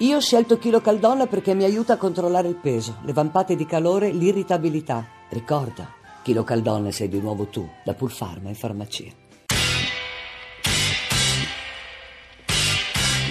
Io 0.00 0.16
ho 0.16 0.20
scelto 0.20 0.58
Chilo 0.58 0.80
Caldonna 0.80 1.26
perché 1.26 1.52
mi 1.52 1.64
aiuta 1.64 1.92
a 1.92 1.96
controllare 1.98 2.48
il 2.48 2.54
peso, 2.56 3.00
le 3.04 3.12
vampate 3.12 3.54
di 3.54 3.66
calore, 3.66 4.10
l'irritabilità. 4.10 5.06
Ricorda, 5.28 5.92
Chilo 6.22 6.42
Caldonna 6.42 6.90
sei 6.90 7.10
di 7.10 7.20
nuovo 7.20 7.48
tu, 7.48 7.68
da 7.84 7.92
Pulpharma 7.92 8.48
in 8.48 8.54
farmacia. 8.54 9.12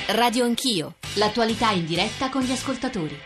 Radio 0.09 0.45
Anch'io, 0.45 0.93
l'attualità 1.15 1.71
in 1.71 1.87
diretta 1.87 2.29
con 2.29 2.43
gli 2.43 2.51
ascoltatori. 2.51 3.17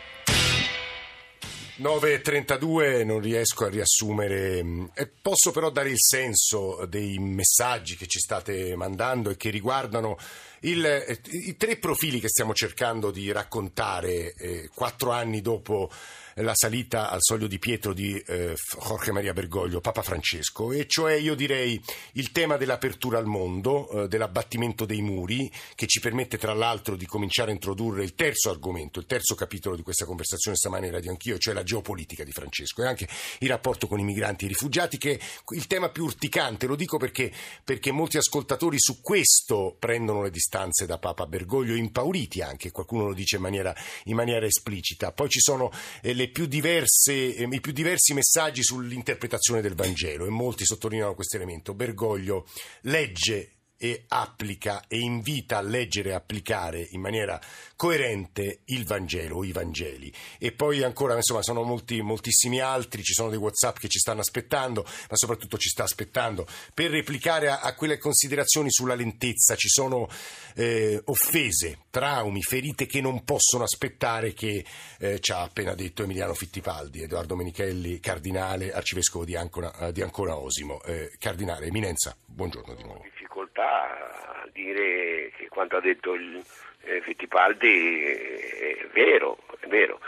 9.32 1.81 3.03
non 3.03 3.19
riesco 3.19 3.65
a 3.65 3.69
riassumere, 3.69 4.63
mm, 4.63 4.85
posso 5.21 5.51
però 5.51 5.69
dare 5.69 5.89
il 5.89 5.99
senso 5.99 6.85
dei 6.85 7.17
messaggi 7.17 7.97
che 7.97 8.05
ci 8.05 8.19
state 8.19 8.75
mandando 8.75 9.31
e 9.31 9.35
che 9.35 9.49
riguardano 9.49 10.17
il, 10.63 10.85
eh, 10.85 11.19
i 11.31 11.55
tre 11.57 11.77
profili 11.77 12.19
che 12.19 12.29
stiamo 12.29 12.53
cercando 12.53 13.11
di 13.11 13.31
raccontare 13.31 14.33
eh, 14.33 14.69
quattro 14.73 15.11
anni 15.11 15.41
dopo 15.41 15.89
la 16.37 16.55
salita 16.55 17.11
al 17.11 17.19
soglio 17.21 17.45
di 17.45 17.59
Pietro 17.59 17.93
di 17.93 18.17
eh, 18.17 18.55
Jorge 18.81 19.11
Maria 19.11 19.33
Bergoglio, 19.33 19.81
Papa 19.81 20.01
Francesco, 20.01 20.71
e 20.71 20.87
cioè 20.87 21.13
io 21.13 21.35
direi 21.35 21.79
il 22.13 22.31
tema 22.31 22.57
dell'apertura 22.57 23.19
al 23.19 23.27
mondo, 23.27 23.87
eh, 23.89 24.07
dell'abbattimento 24.07 24.85
dei 24.85 25.01
muri, 25.01 25.51
che 25.75 25.85
ci 25.85 25.99
permette 25.99 26.39
tra 26.39 26.53
l'altro 26.53 26.95
di 26.95 27.05
cominciare 27.05 27.51
a 27.51 27.53
introdurre 27.53 28.03
il 28.03 28.15
terzo 28.15 28.49
argomento, 28.49 28.97
il 28.97 29.05
terzo 29.05 29.35
capitolo 29.35 29.75
di 29.75 29.83
questa 29.83 30.05
conversazione 30.05 30.57
stamane 30.57 30.87
in 30.87 30.93
Radio 30.93 31.11
Anch'io, 31.11 31.37
cioè 31.37 31.53
la 31.53 31.61
geopolitica 31.61 32.23
di 32.23 32.31
Francesco 32.31 32.81
e 32.81 32.87
anche 32.87 33.07
il 33.39 33.49
rapporto 33.49 33.85
con 33.85 33.99
i 33.99 34.03
migranti 34.03 34.45
e 34.45 34.47
i 34.47 34.51
rifugiati, 34.53 34.97
che 34.97 35.19
è 35.19 35.19
il 35.53 35.67
tema 35.67 35.89
più 35.89 36.03
urticante, 36.05 36.65
lo 36.65 36.75
dico 36.75 36.97
perché, 36.97 37.31
perché 37.63 37.91
molti 37.91 38.17
ascoltatori 38.17 38.79
su 38.79 39.01
questo 39.01 39.75
prendono 39.77 40.23
le 40.23 40.31
distanze 40.31 40.52
da 40.85 40.99
Papa 40.99 41.25
Bergoglio, 41.25 41.73
impauriti 41.73 42.41
anche, 42.41 42.71
qualcuno 42.71 43.07
lo 43.07 43.13
dice 43.13 43.37
in 43.37 43.41
maniera, 43.41 43.75
in 44.05 44.15
maniera 44.15 44.45
esplicita. 44.45 45.11
Poi 45.11 45.29
ci 45.29 45.39
sono 45.39 45.71
eh, 46.01 46.27
più 46.29 46.45
diverse, 46.45 47.35
eh, 47.35 47.47
i 47.49 47.59
più 47.59 47.71
diversi 47.71 48.13
messaggi 48.13 48.61
sull'interpretazione 48.61 49.61
del 49.61 49.73
Vangelo 49.73 50.25
e 50.25 50.29
molti 50.29 50.65
sottolineano 50.65 51.15
questo 51.15 51.37
elemento. 51.37 51.73
Bergoglio 51.73 52.47
legge 52.81 53.62
e 53.77 54.05
applica 54.07 54.85
e 54.87 54.99
invita 54.99 55.57
a 55.57 55.61
leggere 55.61 56.11
e 56.11 56.13
applicare 56.13 56.87
in 56.91 57.01
maniera 57.01 57.39
coerente 57.75 58.61
il 58.65 58.85
Vangelo 58.85 59.43
i 59.43 59.51
Vangeli. 59.51 60.13
E 60.39 60.53
poi 60.53 60.83
ancora, 60.83 61.15
insomma, 61.15 61.41
sono 61.41 61.63
molti, 61.63 62.01
moltissimi 62.01 62.59
altri, 62.59 63.03
ci 63.03 63.13
sono 63.13 63.29
dei 63.29 63.37
WhatsApp 63.37 63.77
che 63.77 63.89
ci 63.89 63.99
stanno 63.99 64.21
aspettando, 64.21 64.83
ma 64.83 65.15
soprattutto 65.15 65.57
ci 65.57 65.69
sta 65.69 65.83
aspettando 65.83 66.47
per 66.73 66.91
replicare 66.91 67.49
a, 67.49 67.59
a 67.59 67.75
quelle 67.75 67.97
considerazioni 67.97 68.71
sulla 68.71 68.95
lentezza. 68.95 69.55
Ci 69.55 69.67
sono 69.67 70.07
eh, 70.55 71.01
offese, 71.05 71.79
traumi, 71.89 72.41
ferite 72.41 72.85
che 72.85 73.01
non 73.01 73.23
possono 73.25 73.63
aspettare, 73.63 74.33
che 74.33 74.65
eh, 74.99 75.19
ci 75.19 75.31
ha 75.33 75.41
appena 75.41 75.73
detto 75.73 76.03
Emiliano 76.03 76.33
Fittipaldi, 76.33 77.01
Edoardo 77.01 77.35
Menichelli, 77.35 77.99
cardinale, 77.99 78.71
arcivescovo 78.71 79.25
di 79.25 79.35
Ancona, 79.35 79.91
di 79.91 80.01
Ancona 80.01 80.37
Osimo. 80.37 80.81
Eh, 80.83 81.11
cardinale, 81.17 81.65
Eminenza, 81.65 82.15
buongiorno 82.25 82.75
di 82.75 82.83
nuovo 82.83 83.03
difficoltà 83.33 84.43
a 84.43 84.47
dire 84.51 85.31
che 85.35 85.47
quanto 85.49 85.77
ha 85.77 85.81
detto 85.81 86.13
il 86.13 86.41
eh, 86.83 87.01
Fittipaldi 87.01 88.03
è 88.05 88.87
vero, 88.93 89.39
è 89.59 89.67
vero. 89.67 89.99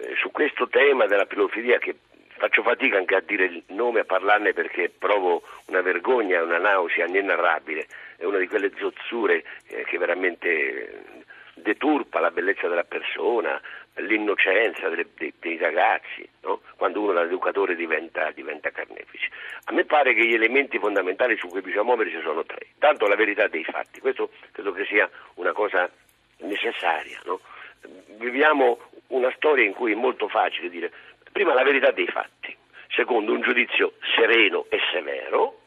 Eh, 0.00 0.16
su 0.16 0.30
questo 0.32 0.68
tema 0.68 1.06
della 1.06 1.26
pedofilia 1.26 1.78
che 1.78 1.94
faccio 2.28 2.62
fatica 2.62 2.96
anche 2.96 3.14
a 3.14 3.20
dire 3.20 3.44
il 3.44 3.62
nome, 3.68 4.00
a 4.00 4.04
parlarne 4.04 4.52
perché 4.52 4.90
provo 4.90 5.42
una 5.66 5.80
vergogna, 5.80 6.42
una 6.42 6.58
nausea 6.58 7.06
inenarrabile, 7.06 7.86
è 8.16 8.24
una 8.24 8.38
di 8.38 8.48
quelle 8.48 8.72
zozzure 8.76 9.44
eh, 9.68 9.84
che 9.84 9.98
veramente 9.98 11.20
deturpa 11.54 12.18
la 12.18 12.30
bellezza 12.32 12.66
della 12.66 12.84
persona, 12.84 13.60
l'innocenza 13.96 14.88
delle, 14.88 15.06
dei, 15.16 15.32
dei, 15.38 15.58
ragazzi, 15.58 16.26
no? 16.42 16.60
quando 16.76 17.00
uno 17.00 17.12
da 17.12 17.22
educatore 17.22 17.74
diventa, 17.74 18.30
diventa, 18.30 18.70
carnefice. 18.70 19.28
A 19.64 19.72
me 19.72 19.84
pare 19.84 20.14
che 20.14 20.24
gli 20.24 20.34
elementi 20.34 20.78
fondamentali 20.78 21.36
su 21.36 21.48
cui 21.48 21.60
bisogna 21.60 21.84
muoverci 21.84 22.20
sono 22.22 22.44
tre. 22.44 22.68
Tanto 22.78 23.06
la 23.06 23.16
verità 23.16 23.48
dei 23.48 23.64
fatti, 23.64 24.00
questo 24.00 24.30
credo 24.52 24.72
che 24.72 24.84
sia 24.86 25.08
una 25.34 25.52
cosa 25.52 25.90
necessaria. 26.38 27.20
No? 27.24 27.40
Viviamo 28.18 28.78
una 29.08 29.32
storia 29.36 29.64
in 29.64 29.72
cui 29.72 29.92
è 29.92 29.96
molto 29.96 30.28
facile 30.28 30.70
dire 30.70 30.90
prima 31.32 31.54
la 31.54 31.64
verità 31.64 31.90
dei 31.90 32.06
fatti, 32.06 32.54
secondo 32.88 33.32
un 33.32 33.40
giudizio 33.40 33.94
sereno 34.14 34.66
e 34.68 34.78
severo 34.92 35.60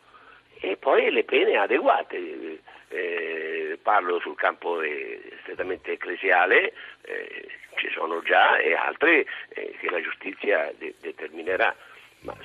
e 0.59 0.77
poi 0.77 1.11
le 1.11 1.23
pene 1.23 1.57
adeguate. 1.57 2.59
Eh, 2.89 3.44
parlo 3.85 4.19
sul 4.19 4.35
campo 4.35 4.81
eh, 4.81 5.21
strettamente 5.43 5.91
ecclesiale, 5.91 6.73
eh, 7.01 7.47
ci 7.75 7.87
sono 7.93 8.23
già 8.23 8.57
e 8.57 8.73
altre 8.73 9.27
eh, 9.49 9.75
che 9.77 9.91
la 9.91 10.01
giustizia 10.01 10.73
de- 10.75 10.95
determinerà. 10.99 11.73
Ma 12.21 12.35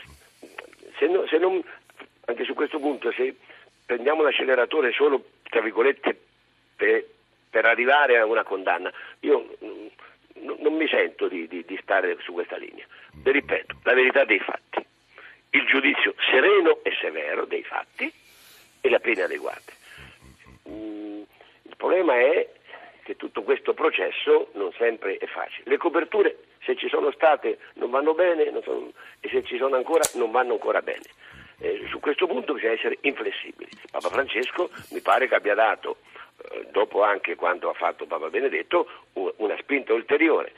se, 0.99 1.07
no, 1.07 1.27
se 1.27 1.39
non, 1.39 1.65
anche 2.27 2.45
su 2.45 2.53
questo 2.53 2.79
punto, 2.79 3.11
se 3.13 3.35
prendiamo 3.87 4.23
l'acceleratore 4.23 4.93
solo, 4.93 5.25
tra 5.45 5.63
virgolette, 5.63 6.15
per, 6.77 7.07
per 7.49 7.65
arrivare 7.65 8.19
a 8.19 8.27
una 8.27 8.45
condanna, 8.45 8.93
io 9.21 9.57
mm, 9.65 9.87
n- 10.45 10.57
non 10.59 10.75
mi 10.75 10.89
sento 10.89 11.27
di, 11.27 11.49
di, 11.49 11.65
di 11.65 11.79
stare 11.81 12.19
su 12.21 12.35
questa 12.35 12.59
linea. 12.59 12.85
Vi 13.15 13.33
ripeto, 13.33 13.77
la 13.85 13.95
verità 13.95 14.27
dei 14.27 14.41
fatti, 14.41 14.85
il 15.53 15.65
giudizio 15.65 16.15
sereno 16.31 16.81
e 16.83 16.93
severo 17.01 17.47
dei 17.47 17.63
fatti 17.63 18.13
e 18.83 18.89
le 18.91 19.01
pene 19.01 19.23
adeguate. 19.23 19.79
Il 21.71 21.77
problema 21.77 22.19
è 22.19 22.49
che 23.05 23.15
tutto 23.15 23.45
questo 23.45 23.75
processo 23.75 24.49
non 24.55 24.73
sempre 24.73 25.19
è 25.19 25.27
facile. 25.27 25.71
Le 25.71 25.77
coperture, 25.77 26.37
se 26.65 26.75
ci 26.75 26.89
sono 26.89 27.13
state, 27.13 27.59
non 27.75 27.91
vanno 27.91 28.13
bene 28.13 28.51
non 28.51 28.61
sono, 28.63 28.91
e 29.21 29.29
se 29.29 29.45
ci 29.45 29.57
sono 29.57 29.77
ancora, 29.77 30.03
non 30.15 30.33
vanno 30.33 30.55
ancora 30.55 30.83
bene. 30.83 31.05
Eh, 31.61 31.87
su 31.89 32.01
questo 32.01 32.27
punto 32.27 32.55
bisogna 32.55 32.73
essere 32.73 32.99
inflessibili. 33.03 33.71
Papa 33.89 34.09
Francesco 34.09 34.69
mi 34.91 35.01
pare 35.01 35.29
che 35.29 35.37
abbia 35.37 35.55
dato, 35.55 35.99
eh, 36.51 36.67
dopo 36.73 37.05
anche 37.05 37.37
quanto 37.37 37.71
ha 37.71 37.75
fatto 37.75 38.05
Papa 38.05 38.29
Benedetto, 38.31 38.89
una 39.37 39.57
spinta 39.59 39.95
ulteriore. 39.95 40.53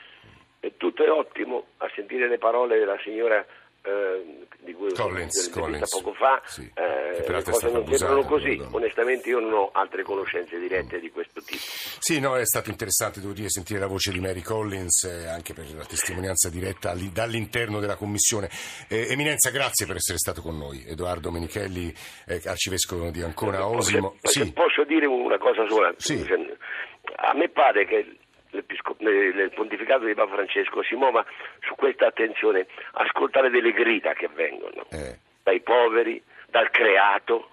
E 0.61 0.77
tutto 0.77 1.03
è 1.03 1.11
ottimo 1.11 1.67
a 1.77 1.91
sentire 1.93 2.27
le 2.27 2.39
parole 2.39 2.79
della 2.79 2.97
signora 3.03 3.45
eh, 3.83 4.47
di 4.59 4.73
cui 4.73 4.93
Collins, 4.93 5.47
ho 5.47 5.59
Collins. 5.59 5.89
poco 5.89 6.13
fa, 6.13 6.41
sì, 6.45 6.69
eh, 6.73 7.27
le 7.27 7.43
cose 7.43 7.69
non 7.69 7.85
sembrano 7.85 8.23
così. 8.23 8.61
Onestamente 8.71 9.29
io 9.29 9.39
non 9.39 9.53
ho 9.53 9.69
altre 9.73 10.03
conoscenze 10.03 10.57
dirette 10.57 10.97
mm. 10.97 10.99
di 11.01 11.11
questo 11.11 11.41
tipo. 11.41 11.61
Sì, 11.99 12.19
no, 12.19 12.37
è 12.37 12.45
stato 12.45 12.69
interessante, 12.69 13.19
devo 13.19 13.33
dire, 13.33 13.49
sentire 13.49 13.79
la 13.79 13.87
voce 13.87 14.11
di 14.11 14.19
Mary 14.19 14.41
Collins, 14.41 15.03
eh, 15.03 15.27
anche 15.27 15.53
per 15.53 15.65
la 15.75 15.85
testimonianza 15.85 16.49
diretta 16.49 16.93
dall'interno 17.11 17.79
della 17.79 17.95
Commissione. 17.95 18.49
Eh, 18.87 19.11
Eminenza, 19.11 19.49
grazie 19.49 19.85
per 19.85 19.97
essere 19.97 20.17
stato 20.17 20.41
con 20.41 20.57
noi. 20.57 20.85
Edoardo 20.87 21.29
Menichelli, 21.29 21.93
eh, 22.27 22.41
arcivescovo 22.45 23.09
di 23.09 23.21
Ancona 23.21 23.67
Osimo. 23.67 24.15
Posso, 24.21 24.43
sì. 24.43 24.53
posso 24.53 24.83
dire 24.85 25.05
una 25.07 25.37
cosa 25.37 25.67
sola? 25.67 25.93
Sì. 25.97 26.25
A 27.15 27.33
me 27.33 27.49
pare 27.49 27.85
che 27.85 28.17
il 28.53 29.51
pontificato 29.53 30.05
di 30.05 30.13
Papa 30.13 30.35
Francesco 30.35 30.83
si 30.83 30.95
muova 30.95 31.25
su 31.61 31.75
questa 31.75 32.07
attenzione, 32.07 32.67
ascoltare 32.93 33.49
delle 33.49 33.71
grida 33.71 34.13
che 34.13 34.29
vengono 34.33 34.85
eh. 34.91 35.17
dai 35.43 35.59
poveri, 35.61 36.21
dal 36.47 36.69
creato, 36.69 37.49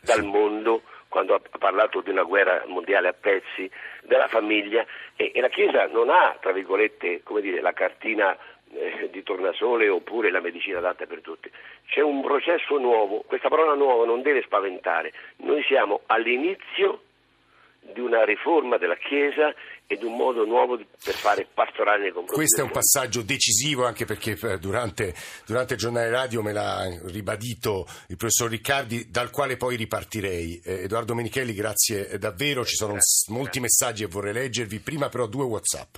dal 0.00 0.20
sì. 0.20 0.26
mondo, 0.26 0.82
quando 1.08 1.34
ha 1.34 1.40
parlato 1.58 2.00
di 2.00 2.10
una 2.10 2.22
guerra 2.22 2.62
mondiale 2.66 3.08
a 3.08 3.12
pezzi, 3.12 3.70
della 4.02 4.28
famiglia 4.28 4.84
e, 5.16 5.32
e 5.34 5.40
la 5.40 5.48
Chiesa 5.48 5.86
non 5.86 6.08
ha, 6.08 6.36
tra 6.40 6.52
virgolette, 6.52 7.22
come 7.22 7.40
dire, 7.40 7.60
la 7.60 7.72
cartina 7.72 8.36
eh, 8.72 9.10
di 9.10 9.22
tornasole 9.22 9.88
oppure 9.88 10.30
la 10.30 10.40
medicina 10.40 10.78
adatta 10.78 11.06
per 11.06 11.20
tutti. 11.20 11.50
C'è 11.86 12.00
un 12.00 12.22
processo 12.22 12.78
nuovo, 12.78 13.22
questa 13.26 13.48
parola 13.48 13.74
nuova 13.74 14.06
non 14.06 14.22
deve 14.22 14.42
spaventare, 14.42 15.12
noi 15.38 15.62
siamo 15.64 16.00
all'inizio 16.06 17.02
di 17.92 18.00
una 18.00 18.24
riforma 18.24 18.78
della 18.78 18.96
Chiesa 18.96 19.54
e 19.86 19.96
di 19.96 20.04
un 20.04 20.16
modo 20.16 20.44
nuovo 20.44 20.76
per 20.76 21.14
fare 21.14 21.46
pastorale 21.52 22.02
nei 22.02 22.12
confronti 22.12 22.34
Questo 22.34 22.60
è 22.60 22.64
un 22.64 22.70
passaggio 22.70 23.22
decisivo 23.22 23.84
anche 23.84 24.04
perché 24.04 24.38
eh, 24.40 24.58
durante, 24.58 25.14
durante, 25.44 25.74
il 25.74 25.78
giornale 25.78 26.08
radio 26.08 26.42
me 26.42 26.52
l'ha 26.52 26.84
ribadito 27.06 27.86
il 28.08 28.16
professor 28.16 28.48
Riccardi, 28.48 29.10
dal 29.10 29.30
quale 29.30 29.56
poi 29.56 29.76
ripartirei. 29.76 30.60
Eh, 30.64 30.82
Edoardo 30.84 31.14
Menichelli, 31.14 31.52
grazie 31.52 32.18
davvero, 32.18 32.64
ci 32.64 32.76
sono 32.76 32.96
molti 33.28 33.60
messaggi 33.60 34.04
e 34.04 34.06
vorrei 34.06 34.32
leggervi, 34.32 34.80
prima 34.80 35.08
però 35.08 35.26
due 35.26 35.44
Whatsapp. 35.44 35.96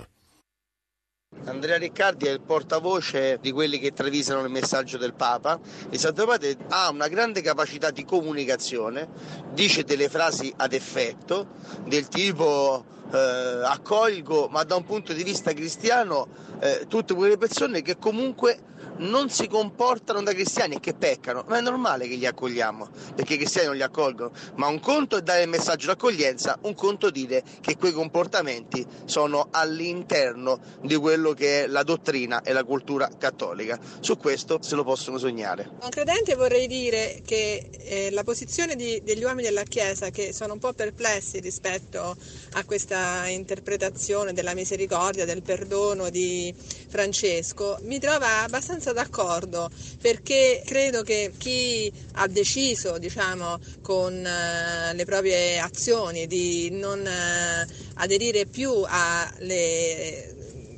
Andrea 1.43 1.77
Riccardi 1.77 2.25
è 2.25 2.31
il 2.31 2.41
portavoce 2.41 3.37
di 3.39 3.51
quelli 3.51 3.77
che 3.77 3.91
travisano 3.91 4.43
il 4.43 4.49
messaggio 4.49 4.97
del 4.97 5.13
Papa 5.13 5.59
e 5.89 5.97
Santo 5.97 6.25
Padre 6.25 6.57
ha 6.69 6.89
una 6.89 7.07
grande 7.07 7.41
capacità 7.41 7.91
di 7.91 8.03
comunicazione, 8.03 9.07
dice 9.51 9.83
delle 9.83 10.09
frasi 10.09 10.51
ad 10.55 10.73
effetto 10.73 11.47
del 11.85 12.07
tipo 12.07 12.83
eh, 13.11 13.17
accolgo, 13.63 14.47
ma 14.47 14.63
da 14.63 14.75
un 14.75 14.83
punto 14.85 15.13
di 15.13 15.23
vista 15.23 15.53
cristiano, 15.53 16.27
eh, 16.59 16.85
tutte 16.87 17.13
quelle 17.13 17.37
persone 17.37 17.81
che 17.81 17.97
comunque 17.97 18.57
non 18.97 19.29
si 19.29 19.47
comportano 19.47 20.21
da 20.21 20.31
cristiani 20.31 20.75
e 20.75 20.79
che 20.79 20.93
peccano, 20.93 21.43
ma 21.47 21.57
è 21.57 21.61
normale 21.61 22.07
che 22.07 22.15
li 22.15 22.25
accogliamo, 22.25 22.89
perché 23.15 23.33
i 23.33 23.37
cristiani 23.37 23.67
non 23.67 23.75
li 23.75 23.83
accolgono, 23.83 24.31
ma 24.55 24.67
un 24.67 24.79
conto 24.79 25.17
è 25.17 25.21
dare 25.21 25.43
il 25.43 25.49
messaggio 25.49 25.87
d'accoglienza, 25.87 26.59
un 26.61 26.73
conto 26.75 27.09
dire 27.09 27.43
che 27.61 27.77
quei 27.77 27.91
comportamenti 27.91 28.85
sono 29.05 29.47
all'interno 29.51 30.59
di 30.81 30.95
quello 30.95 31.33
che 31.33 31.63
è 31.63 31.67
la 31.67 31.83
dottrina 31.83 32.41
e 32.41 32.53
la 32.53 32.63
cultura 32.63 33.09
cattolica. 33.17 33.79
Su 33.99 34.17
questo 34.17 34.59
se 34.61 34.75
lo 34.75 34.83
possono 34.83 35.17
sognare. 35.17 35.69
Un 35.81 35.89
credente 35.89 36.35
vorrei 36.35 36.67
dire 36.67 37.21
che 37.25 37.69
eh, 37.79 38.11
la 38.11 38.23
posizione 38.23 38.75
di, 38.75 39.01
degli 39.03 39.23
uomini 39.23 39.43
della 39.43 39.63
Chiesa 39.63 40.09
che 40.09 40.33
sono 40.33 40.53
un 40.53 40.59
po' 40.59 40.73
perplessi 40.73 41.39
rispetto 41.39 42.15
a 42.53 42.63
questa 42.65 43.27
interpretazione 43.27 44.33
della 44.33 44.53
misericordia, 44.53 45.25
del 45.25 45.41
perdono 45.41 46.09
di 46.09 46.53
Francesco, 46.87 47.77
mi 47.83 47.99
trova 47.99 48.43
abbastanza 48.43 48.84
d'accordo 48.93 49.69
perché 50.01 50.61
credo 50.65 51.03
che 51.03 51.31
chi 51.37 51.91
ha 52.13 52.27
deciso, 52.27 52.97
diciamo, 52.97 53.59
con 53.81 54.13
uh, 54.13 54.95
le 54.95 55.05
proprie 55.05 55.59
azioni 55.59 56.27
di 56.27 56.69
non 56.71 56.99
uh, 56.99 57.71
aderire 57.95 58.45
più 58.45 58.71
alle 58.85 60.33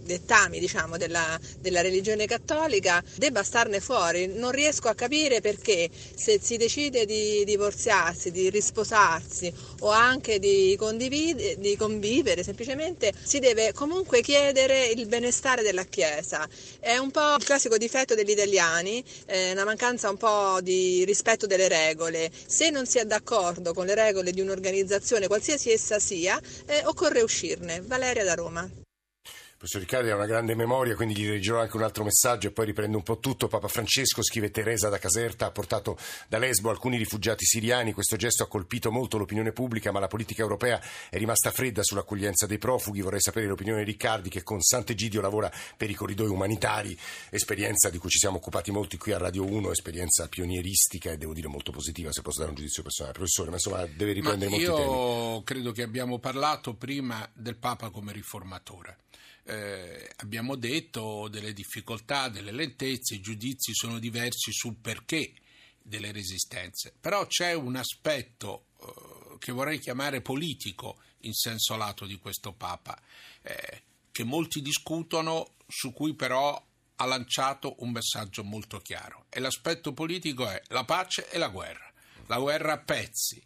dettami 0.08 0.60
diciamo, 0.60 0.98
della, 0.98 1.40
della, 1.60 1.82
religione 1.82 2.26
cattolica 2.26 3.04
debba 3.16 3.44
starne 3.44 3.80
fuori. 3.80 4.26
Non 4.28 4.52
riesco 4.52 4.88
a 4.88 4.96
capire 4.96 5.42
perché 5.42 5.90
se 6.16 6.40
si 6.42 6.58
decide 6.58 7.06
di 7.06 7.44
divorziarsi, 7.46 8.32
di 8.32 8.50
risposarsi 8.50 9.54
o 9.82 9.90
anche 9.90 10.40
di, 10.40 10.76
di 11.58 11.76
convivere, 11.78 12.42
semplicemente 12.44 13.14
si 13.24 13.38
deve 13.38 13.74
comunque 13.74 14.22
chiedere 14.22 14.88
il 14.88 15.06
benestare 15.06 15.62
della 15.62 15.84
Chiesa. 15.84 16.48
È 16.80 16.98
un 16.98 17.12
po' 17.12 17.36
il 17.38 17.44
classico 17.44 17.78
difetto 17.78 18.16
degli 18.16 18.32
italiani, 18.32 19.04
eh, 19.26 19.52
una 19.52 19.66
mancanza 19.66 20.10
un 20.10 20.18
po' 20.18 20.60
di 20.62 21.04
rispetto 21.06 21.46
delle 21.46 21.68
regole. 21.68 22.32
Se 22.48 22.70
non 22.70 22.86
si 22.86 22.98
è 22.98 23.06
d'accordo 23.06 23.74
con 23.74 23.86
le 23.86 23.96
regole 23.96 24.32
di 24.32 24.42
un'organizzazione, 24.42 25.28
qualsiasi 25.28 25.72
essa 25.72 26.00
sia, 26.00 26.40
eh, 26.66 26.82
occorre 26.86 27.22
uscirne. 27.22 27.82
Valeria 27.86 28.24
da 28.24 28.34
Roma. 28.34 28.86
Professor 29.58 29.82
Riccardi 29.82 30.12
ha 30.12 30.16
una 30.16 30.28
grande 30.28 30.54
memoria, 30.54 30.94
quindi 30.94 31.16
gli 31.16 31.28
leggerò 31.28 31.60
anche 31.60 31.78
un 31.78 31.82
altro 31.82 32.04
messaggio 32.04 32.46
e 32.46 32.52
poi 32.52 32.68
riprendo 32.68 32.96
un 32.96 33.02
po' 33.02 33.18
tutto. 33.18 33.48
Papa 33.48 33.68
Francesco, 33.68 34.22
scrive 34.22 34.52
Teresa 34.52 34.88
da 34.88 35.00
Caserta, 35.00 35.48
ha 35.48 35.52
portato 35.52 35.98
da 36.28 36.38
Lesbo 36.38 36.70
alcuni 36.70 36.96
rifugiati 36.96 37.44
siriani. 37.44 37.92
Questo 37.92 38.18
gesto 38.18 38.44
ha 38.44 38.48
colpito 38.48 38.92
molto 38.92 39.18
l'opinione 39.18 39.54
pubblica, 39.54 39.92
ma 39.92 40.00
la 40.00 40.06
politica 40.06 40.44
europea 40.44 40.80
è 41.10 41.18
rimasta 41.18 41.50
fredda 41.50 41.82
sull'accoglienza 41.82 42.46
dei 42.46 42.60
profughi. 42.60 43.02
Vorrei 43.02 43.20
sapere 43.20 43.48
l'opinione 43.48 43.84
di 43.84 43.90
Riccardi, 43.90 44.30
che 44.30 44.44
con 44.44 44.62
Sant'Egidio 44.62 45.22
lavora 45.22 45.52
per 45.76 45.90
i 45.90 45.96
corridoi 45.96 46.30
umanitari, 46.30 46.96
esperienza 47.32 47.90
di 47.90 47.98
cui 47.98 48.12
ci 48.12 48.20
siamo 48.20 48.38
occupati 48.38 48.70
molti 48.70 48.98
qui 48.98 49.12
a 49.14 49.18
Radio 49.18 49.44
1, 49.44 49.72
esperienza 49.72 50.28
pionieristica 50.28 51.10
e 51.10 51.18
devo 51.18 51.34
dire 51.34 51.48
molto 51.48 51.72
positiva, 51.72 52.12
se 52.12 52.22
posso 52.22 52.42
dare 52.42 52.52
un 52.52 52.58
giudizio 52.58 52.84
personale. 52.84 53.16
Professore, 53.16 53.50
ma 53.50 53.56
insomma 53.56 53.84
deve 53.88 54.12
riprendere 54.12 54.52
molti 54.52 54.66
temi. 54.66 54.82
Io 54.82 55.42
credo 55.42 55.72
che 55.72 55.82
abbiamo 55.82 56.20
parlato 56.20 56.76
prima 56.76 57.28
del 57.34 57.56
Papa 57.56 57.90
come 57.90 58.14
riformatore 58.14 58.98
eh, 59.48 60.10
abbiamo 60.18 60.56
detto 60.56 61.30
delle 61.30 61.54
difficoltà, 61.54 62.28
delle 62.28 62.52
lentezze, 62.52 63.16
i 63.16 63.22
giudizi 63.22 63.74
sono 63.74 63.98
diversi 63.98 64.52
sul 64.52 64.76
perché 64.76 65.34
delle 65.82 66.12
resistenze, 66.12 66.94
però 67.00 67.26
c'è 67.28 67.54
un 67.54 67.78
aspetto 67.78 68.66
eh, 68.82 69.38
che 69.40 69.54
vorrei 69.54 69.80
chiamare 69.80 70.22
politico 70.22 71.00
in 71.22 71.34
senso 71.34 71.78
lato 71.78 72.06
di 72.06 72.18
questo 72.18 72.52
Papa, 72.52 73.00
eh, 73.42 73.84
che 74.12 74.24
molti 74.26 74.62
discutono, 74.62 75.54
su 75.66 75.94
cui 75.94 76.14
però 76.14 76.66
ha 77.00 77.06
lanciato 77.06 77.76
un 77.80 77.92
messaggio 77.92 78.44
molto 78.44 78.80
chiaro. 78.80 79.26
E 79.30 79.40
l'aspetto 79.40 79.94
politico 79.94 80.48
è 80.50 80.62
la 80.68 80.84
pace 80.84 81.30
e 81.30 81.38
la 81.38 81.48
guerra, 81.48 81.90
la 82.26 82.40
guerra 82.40 82.74
a 82.74 82.80
pezzi, 82.80 83.42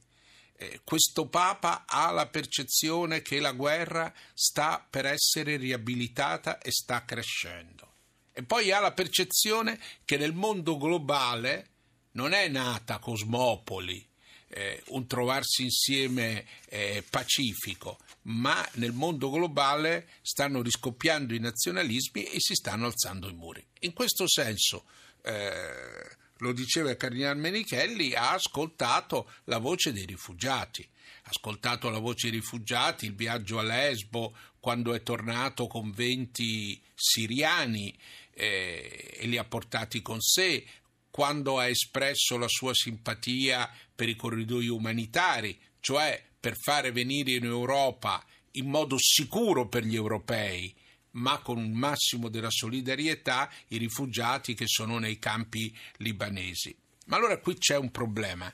questo 0.83 1.27
Papa 1.27 1.85
ha 1.87 2.11
la 2.11 2.27
percezione 2.27 3.21
che 3.21 3.39
la 3.39 3.51
guerra 3.51 4.13
sta 4.33 4.85
per 4.87 5.05
essere 5.05 5.57
riabilitata 5.57 6.59
e 6.59 6.71
sta 6.71 7.03
crescendo. 7.05 7.89
E 8.33 8.43
poi 8.43 8.71
ha 8.71 8.79
la 8.79 8.93
percezione 8.93 9.79
che 10.05 10.17
nel 10.17 10.33
mondo 10.33 10.77
globale 10.77 11.69
non 12.11 12.33
è 12.33 12.47
nata 12.47 12.99
cosmopoli, 12.99 14.07
eh, 14.49 14.83
un 14.87 15.07
trovarsi 15.07 15.63
insieme 15.63 16.45
eh, 16.65 17.03
pacifico, 17.09 17.99
ma 18.23 18.67
nel 18.73 18.91
mondo 18.91 19.29
globale 19.29 20.09
stanno 20.21 20.61
riscoppiando 20.61 21.33
i 21.33 21.39
nazionalismi 21.39 22.23
e 22.25 22.35
si 22.39 22.53
stanno 22.55 22.85
alzando 22.85 23.29
i 23.29 23.33
muri. 23.33 23.65
In 23.81 23.93
questo 23.93 24.27
senso 24.27 24.85
eh, 25.23 26.19
lo 26.41 26.53
diceva 26.53 26.89
il 26.89 26.97
Cardinal 26.97 27.37
Menichelli, 27.37 28.13
ha 28.13 28.33
ascoltato 28.33 29.31
la 29.45 29.59
voce 29.59 29.93
dei 29.93 30.05
rifugiati. 30.05 30.87
Ha 31.23 31.29
ascoltato 31.29 31.89
la 31.89 31.99
voce 31.99 32.29
dei 32.29 32.39
rifugiati, 32.39 33.05
il 33.05 33.15
viaggio 33.15 33.59
a 33.59 33.63
Lesbo, 33.63 34.35
quando 34.59 34.93
è 34.93 35.01
tornato 35.03 35.67
con 35.67 35.91
20 35.91 36.81
siriani 36.93 37.95
eh, 38.33 39.17
e 39.19 39.27
li 39.27 39.37
ha 39.37 39.43
portati 39.43 40.01
con 40.01 40.19
sé, 40.19 40.65
quando 41.09 41.59
ha 41.59 41.67
espresso 41.67 42.37
la 42.37 42.47
sua 42.47 42.73
simpatia 42.73 43.69
per 43.93 44.09
i 44.09 44.15
corridoi 44.15 44.67
umanitari, 44.67 45.59
cioè 45.79 46.23
per 46.39 46.55
fare 46.57 46.91
venire 46.91 47.33
in 47.33 47.45
Europa 47.45 48.23
in 48.53 48.67
modo 48.67 48.95
sicuro 48.97 49.67
per 49.67 49.83
gli 49.83 49.95
europei 49.95 50.73
ma 51.11 51.39
con 51.39 51.57
un 51.57 51.71
massimo 51.71 52.29
della 52.29 52.49
solidarietà 52.49 53.49
i 53.69 53.77
rifugiati 53.77 54.53
che 54.53 54.67
sono 54.67 54.97
nei 54.97 55.19
campi 55.19 55.75
libanesi. 55.97 56.75
Ma 57.05 57.17
allora 57.17 57.37
qui 57.37 57.57
c'è 57.57 57.77
un 57.77 57.91
problema. 57.91 58.53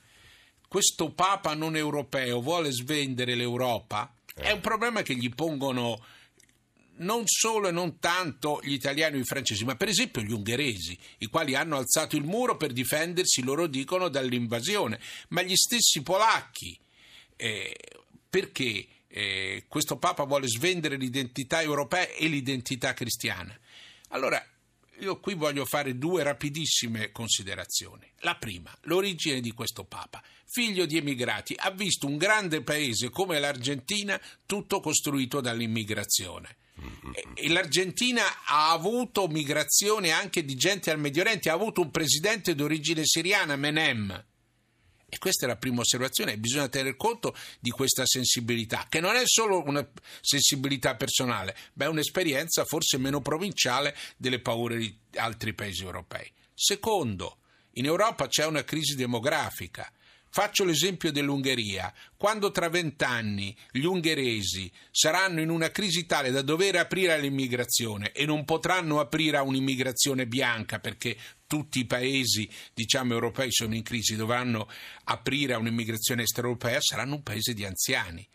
Questo 0.68 1.12
Papa 1.12 1.54
non 1.54 1.76
europeo 1.76 2.42
vuole 2.42 2.72
svendere 2.72 3.36
l'Europa? 3.36 4.14
È 4.34 4.52
un 4.52 4.60
problema 4.60 5.02
che 5.02 5.16
gli 5.16 5.30
pongono 5.34 6.04
non 6.98 7.24
solo 7.28 7.68
e 7.68 7.72
non 7.72 8.00
tanto 8.00 8.60
gli 8.64 8.74
italiani 8.74 9.18
o 9.18 9.20
i 9.20 9.26
francesi, 9.26 9.66
ma 9.66 9.76
per 9.76 9.88
esempio 9.88 10.22
gli 10.22 10.32
ungheresi, 10.32 10.98
i 11.20 11.28
quali 11.28 11.56
hanno 11.56 11.78
alzato 11.78 12.16
il 12.16 12.24
muro 12.24 12.58
per 12.58 12.74
difendersi, 12.74 13.44
loro 13.44 13.68
dicono, 13.68 14.10
dall'invasione, 14.10 15.00
ma 15.30 15.42
gli 15.42 15.56
stessi 15.56 16.02
polacchi. 16.02 16.78
Eh, 17.36 17.76
perché? 18.30 18.88
Eh, 19.08 19.66
questo 19.68 19.98
Papa 19.98 20.24
vuole 20.24 20.48
svendere 20.48 20.98
l'identità 20.98 21.62
europea 21.62 22.08
e 22.08 22.28
l'identità 22.28 22.94
cristiana. 22.94 23.58
Allora, 24.10 24.44
io 25.00 25.20
qui 25.20 25.36
voglio 25.36 25.66
fare 25.66 25.98
due 25.98 26.24
rapidissime 26.24 27.12
considerazioni. 27.12 28.12
La 28.20 28.36
prima, 28.36 28.76
l'origine 28.82 29.42
di 29.42 29.52
questo 29.52 29.84
Papa. 29.84 30.22
Figlio 30.46 30.86
di 30.86 30.98
emigrati, 30.98 31.56
ha 31.58 31.72
visto 31.72 32.08
un 32.08 32.18
grande 32.18 32.62
paese 32.62 33.10
come 33.10 33.40
l'Argentina 33.40 34.20
tutto 34.46 34.80
costruito 34.80 35.42
dall'immigrazione. 35.42 36.58
E 37.34 37.50
l'Argentina 37.50 38.24
ha 38.46 38.72
avuto 38.72 39.28
migrazione 39.28 40.12
anche 40.12 40.46
di 40.46 40.56
gente 40.56 40.92
al 40.92 41.00
Medio 41.00 41.24
Oriente, 41.24 41.50
ha 41.50 41.54
avuto 41.54 41.82
un 41.82 41.90
presidente 41.90 42.54
d'origine 42.54 43.02
siriana, 43.04 43.56
Menem 43.56 44.26
e 45.10 45.18
questa 45.20 45.46
è 45.46 45.48
la 45.48 45.56
prima 45.56 45.82
osservazione, 45.82 46.38
bisogna 46.38 46.68
tener 46.68 46.98
conto 46.98 47.34
di 47.62 47.70
questa 47.70 48.06
sensibilità, 48.06 48.88
che 48.90 49.00
non 49.00 49.16
è 49.16 49.22
solo 49.26 49.64
una 49.66 49.88
sensibilità 50.20 50.96
personale, 50.96 51.56
ma 51.74 51.86
è 51.86 51.88
un'esperienza 51.88 52.66
forse 52.66 52.98
meno 52.98 53.22
provinciale 53.22 53.96
delle 54.18 54.42
paure 54.42 54.78
di 54.78 54.98
altri 55.16 55.54
paesi 55.54 55.84
europei. 55.84 56.30
Secondo, 56.54 57.38
in 57.74 57.86
Europa 57.86 58.28
c'è 58.28 58.46
una 58.46 58.66
crisi 58.66 58.96
demografica. 58.96 59.90
Faccio 60.30 60.64
l'esempio 60.64 61.12
dell'Ungheria. 61.12 61.94
Quando 62.16 62.52
tra 62.52 62.70
vent'anni 62.70 63.56
gli 63.72 63.86
ungheresi 63.86 64.72
saranno 64.92 65.42
in 65.42 65.50
una 65.50 65.72
crisi 65.72 66.06
tale 66.06 66.32
da 66.32 66.42
dover 66.42 66.76
aprire 66.76 67.14
all'immigrazione 67.14 68.12
e 68.12 68.26
non 68.26 68.46
potranno 68.46 69.00
aprire 69.00 69.38
a 69.38 69.44
un'immigrazione 69.44 70.28
bianca 70.28 70.80
perché 70.80 71.18
tutti 71.48 71.80
i 71.80 71.86
paesi 71.86 72.48
diciamo, 72.74 73.14
europei 73.14 73.52
sono 73.52 73.74
in 73.74 73.84
crisi, 73.84 74.16
dovranno 74.16 74.68
aprire 75.06 75.54
a 75.54 75.58
un'immigrazione 75.58 76.24
extraeuropea, 76.24 76.82
saranno 76.82 77.16
un 77.16 77.24
paese 77.24 77.54
di 77.54 77.66
anziani. 77.66 78.28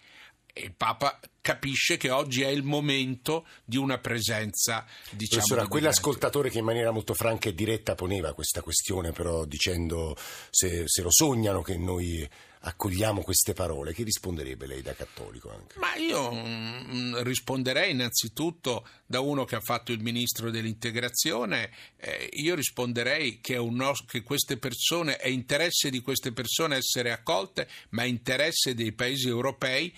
Il 0.55 0.75
Papa 0.75 1.19
capisce 1.41 1.97
che 1.97 2.11
oggi 2.11 2.43
è 2.43 2.49
il 2.49 2.63
momento 2.63 3.47
di 3.65 3.77
una 3.77 3.99
presenza, 3.99 4.87
diciamo. 5.11 5.43
Professora, 5.43 5.67
quell'ascoltatore 5.67 6.51
che 6.51 6.59
in 6.59 6.65
maniera 6.65 6.91
molto 6.91 7.15
franca 7.15 7.49
e 7.49 7.55
diretta 7.55 7.95
poneva 7.95 8.35
questa 8.35 8.61
questione, 8.61 9.13
però 9.13 9.45
dicendo 9.45 10.17
se, 10.51 10.85
se 10.87 11.03
lo 11.03 11.11
sognano 11.11 11.63
che 11.63 11.77
noi 11.77 12.29
accogliamo 12.65 13.23
queste 13.23 13.55
parole, 13.55 13.93
che 13.93 14.05
risponderebbe 14.05 14.67
lei 14.67 14.83
da 14.83 14.95
cattolico 14.95 15.51
anche? 15.51 15.79
Ma 15.79 15.95
io 15.97 16.33
mm, 16.33 17.17
risponderei 17.23 17.91
innanzitutto 17.91 18.87
da 19.07 19.21
uno 19.21 19.45
che 19.45 19.57
ha 19.57 19.61
fatto 19.61 19.91
il 19.93 20.01
ministro 20.01 20.51
dell'integrazione, 20.51 21.71
eh, 21.97 22.29
io 22.35 22.55
risponderei 22.55 23.41
che, 23.41 23.57
nos- 23.57 24.05
che 24.05 24.23
queste 24.23 24.59
persone, 24.59 25.17
è 25.17 25.29
interesse 25.29 25.91
di 25.91 26.01
queste 26.01 26.33
persone 26.33 26.77
essere 26.77 27.11
accolte, 27.11 27.69
ma 27.91 28.03
è 28.03 28.07
interesse 28.07 28.75
dei 28.75 28.93
paesi 28.93 29.29
europei 29.29 29.93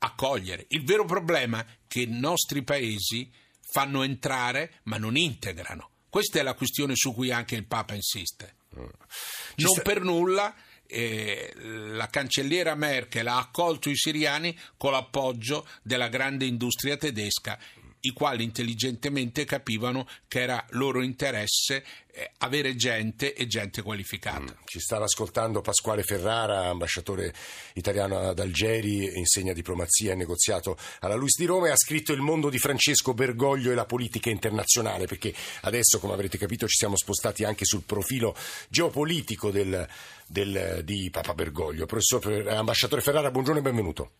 accogliere. 0.00 0.66
Il 0.68 0.84
vero 0.84 1.04
problema 1.04 1.60
è 1.60 1.66
che 1.86 2.00
i 2.00 2.06
nostri 2.08 2.62
paesi 2.62 3.30
fanno 3.72 4.02
entrare 4.02 4.80
ma 4.84 4.96
non 4.96 5.16
integrano 5.16 5.90
Questa 6.08 6.40
è 6.40 6.42
la 6.42 6.54
questione 6.54 6.94
su 6.96 7.14
cui 7.14 7.30
anche 7.30 7.54
il 7.54 7.66
Papa 7.66 7.94
insiste. 7.94 8.56
Ci 8.70 9.64
Non 9.64 9.72
sta- 9.72 9.82
per 9.82 10.02
nulla 10.02 10.54
eh, 10.86 11.52
la 11.56 12.08
cancelliera 12.08 12.74
Merkel 12.74 13.28
ha 13.28 13.38
accolto 13.38 13.88
i 13.88 13.96
siriani 13.96 14.56
con 14.76 14.92
l'appoggio 14.92 15.66
della 15.82 16.08
grande 16.08 16.46
industria 16.46 16.96
tedesca, 16.96 17.58
i 18.00 18.12
quali 18.12 18.44
intelligentemente 18.44 19.44
capivano 19.44 20.06
che 20.28 20.40
era 20.40 20.64
loro 20.70 21.02
interesse 21.02 21.84
eh, 22.12 22.30
avere 22.38 22.74
gente 22.74 23.34
e 23.34 23.46
gente 23.46 23.82
qualificata. 23.82 24.56
Ci 24.64 24.80
stava 24.80 25.04
ascoltando 25.04 25.60
Pasquale 25.60 26.02
Ferrara, 26.02 26.66
ambasciatore 26.68 27.32
italiano 27.74 28.18
ad 28.18 28.38
Algeri, 28.38 29.16
insegna 29.18 29.52
diplomazia 29.52 30.12
e 30.12 30.16
negoziato 30.16 30.76
alla 31.00 31.14
Luis 31.14 31.36
di 31.36 31.44
Roma 31.46 31.68
e 31.68 31.70
ha 31.70 31.76
scritto 31.76 32.12
Il 32.12 32.20
mondo 32.20 32.48
di 32.48 32.58
Francesco 32.58 33.14
Bergoglio 33.14 33.70
e 33.70 33.74
la 33.74 33.86
politica 33.86 34.30
internazionale, 34.30 35.06
perché 35.06 35.32
adesso, 35.62 35.98
come 36.00 36.14
avrete 36.14 36.38
capito, 36.38 36.66
ci 36.66 36.76
siamo 36.78 36.96
spostati 36.96 37.44
anche 37.44 37.64
sul 37.64 37.82
profilo 37.84 38.34
geopolitico 38.68 39.50
del- 39.50 39.86
del- 40.26 40.80
di 40.84 41.08
Papa 41.10 41.34
Bergoglio. 41.34 41.86
Professor, 41.86 42.48
ambasciatore 42.48 43.02
Ferrara, 43.02 43.30
buongiorno 43.30 43.60
e 43.60 43.62
benvenuto. 43.62 44.10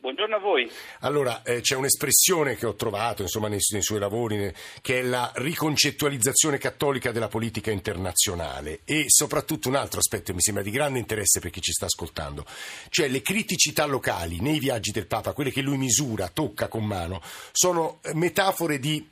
Buongiorno 0.00 0.36
a 0.36 0.38
voi. 0.38 0.70
Allora, 1.00 1.42
eh, 1.42 1.60
c'è 1.60 1.76
un'espressione 1.76 2.56
che 2.56 2.64
ho 2.64 2.74
trovato 2.74 3.20
insomma, 3.20 3.48
nei, 3.48 3.58
nei 3.72 3.82
suoi 3.82 3.98
lavori, 3.98 4.38
ne- 4.38 4.54
che 4.80 5.00
è 5.00 5.02
la 5.02 5.30
riconcettualizzazione 5.34 6.56
cattolica 6.56 7.12
della 7.12 7.28
politica 7.28 7.70
internazionale 7.70 8.80
e 8.86 9.04
soprattutto 9.08 9.68
un 9.68 9.74
altro 9.74 10.00
aspetto 10.00 10.30
che 10.30 10.32
mi 10.32 10.40
sembra 10.40 10.62
di 10.62 10.70
grande 10.70 10.98
interesse 10.98 11.38
per 11.40 11.50
chi 11.50 11.60
ci 11.60 11.72
sta 11.72 11.84
ascoltando, 11.84 12.46
cioè 12.88 13.08
le 13.08 13.20
criticità 13.20 13.84
locali 13.84 14.40
nei 14.40 14.58
viaggi 14.58 14.90
del 14.90 15.06
Papa, 15.06 15.34
quelle 15.34 15.50
che 15.50 15.60
lui 15.60 15.76
misura, 15.76 16.28
tocca 16.28 16.68
con 16.68 16.86
mano, 16.86 17.20
sono 17.52 17.98
eh, 18.02 18.14
metafore 18.14 18.78
di 18.78 19.06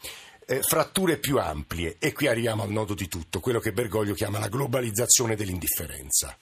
eh, 0.46 0.62
fratture 0.62 1.18
più 1.18 1.36
ampie 1.38 1.96
e 1.98 2.14
qui 2.14 2.28
arriviamo 2.28 2.62
al 2.62 2.70
nodo 2.70 2.94
di 2.94 3.08
tutto, 3.08 3.40
quello 3.40 3.60
che 3.60 3.72
Bergoglio 3.72 4.14
chiama 4.14 4.38
la 4.38 4.48
globalizzazione 4.48 5.36
dell'indifferenza. 5.36 6.34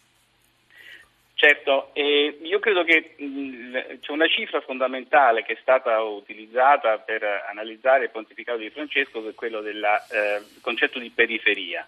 Certo, 1.39 1.91
eh, 1.93 2.39
io 2.45 2.59
credo 2.61 2.83
che 2.83 3.15
mh, 3.19 3.99
c'è 4.01 4.11
una 4.11 4.27
cifra 4.27 4.63
fondamentale 4.63 5.43
che 5.43 5.53
è 5.53 5.59
stata 5.61 6.01
utilizzata 6.01 6.97
per 6.97 7.23
analizzare 7.51 8.05
il 8.05 8.11
pontificato 8.11 8.57
di 8.57 8.71
Francesco, 8.71 9.23
che 9.23 9.29
è 9.29 9.35
quello 9.35 9.61
del 9.61 9.85
concetto 10.63 10.99
di 10.99 11.11
periferia. 11.15 11.87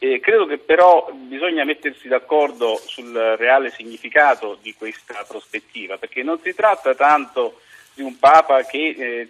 Eh, 0.00 0.18
credo 0.18 0.46
che 0.46 0.58
però 0.58 1.12
bisogna 1.12 1.62
mettersi 1.62 2.08
d'accordo 2.08 2.74
sul 2.74 3.14
reale 3.38 3.70
significato 3.70 4.58
di 4.60 4.74
questa 4.74 5.24
prospettiva, 5.28 5.96
perché 5.96 6.24
non 6.24 6.40
si 6.40 6.52
tratta 6.52 6.96
tanto 6.96 7.60
di 7.98 8.04
un 8.04 8.16
Papa 8.16 8.62
che 8.62 8.94
eh, 8.96 9.28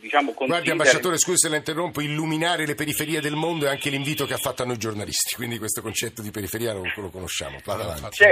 diciamo 0.00 0.32
Guardi, 0.32 0.48
considera... 0.48 0.72
ambasciatore, 0.72 1.16
scusi 1.16 1.38
se 1.38 1.48
la 1.48 1.56
interrompo, 1.56 2.00
illuminare 2.00 2.66
le 2.66 2.74
periferie 2.74 3.20
del 3.20 3.34
mondo 3.34 3.66
è 3.66 3.68
anche 3.68 3.88
l'invito 3.88 4.26
che 4.26 4.34
ha 4.34 4.38
fatto 4.38 4.62
a 4.62 4.66
noi 4.66 4.78
giornalisti, 4.78 5.36
quindi 5.36 5.58
questo 5.58 5.80
concetto 5.80 6.20
di 6.20 6.32
periferia 6.32 6.72
lo, 6.72 6.82
lo 6.96 7.08
conosciamo. 7.10 7.58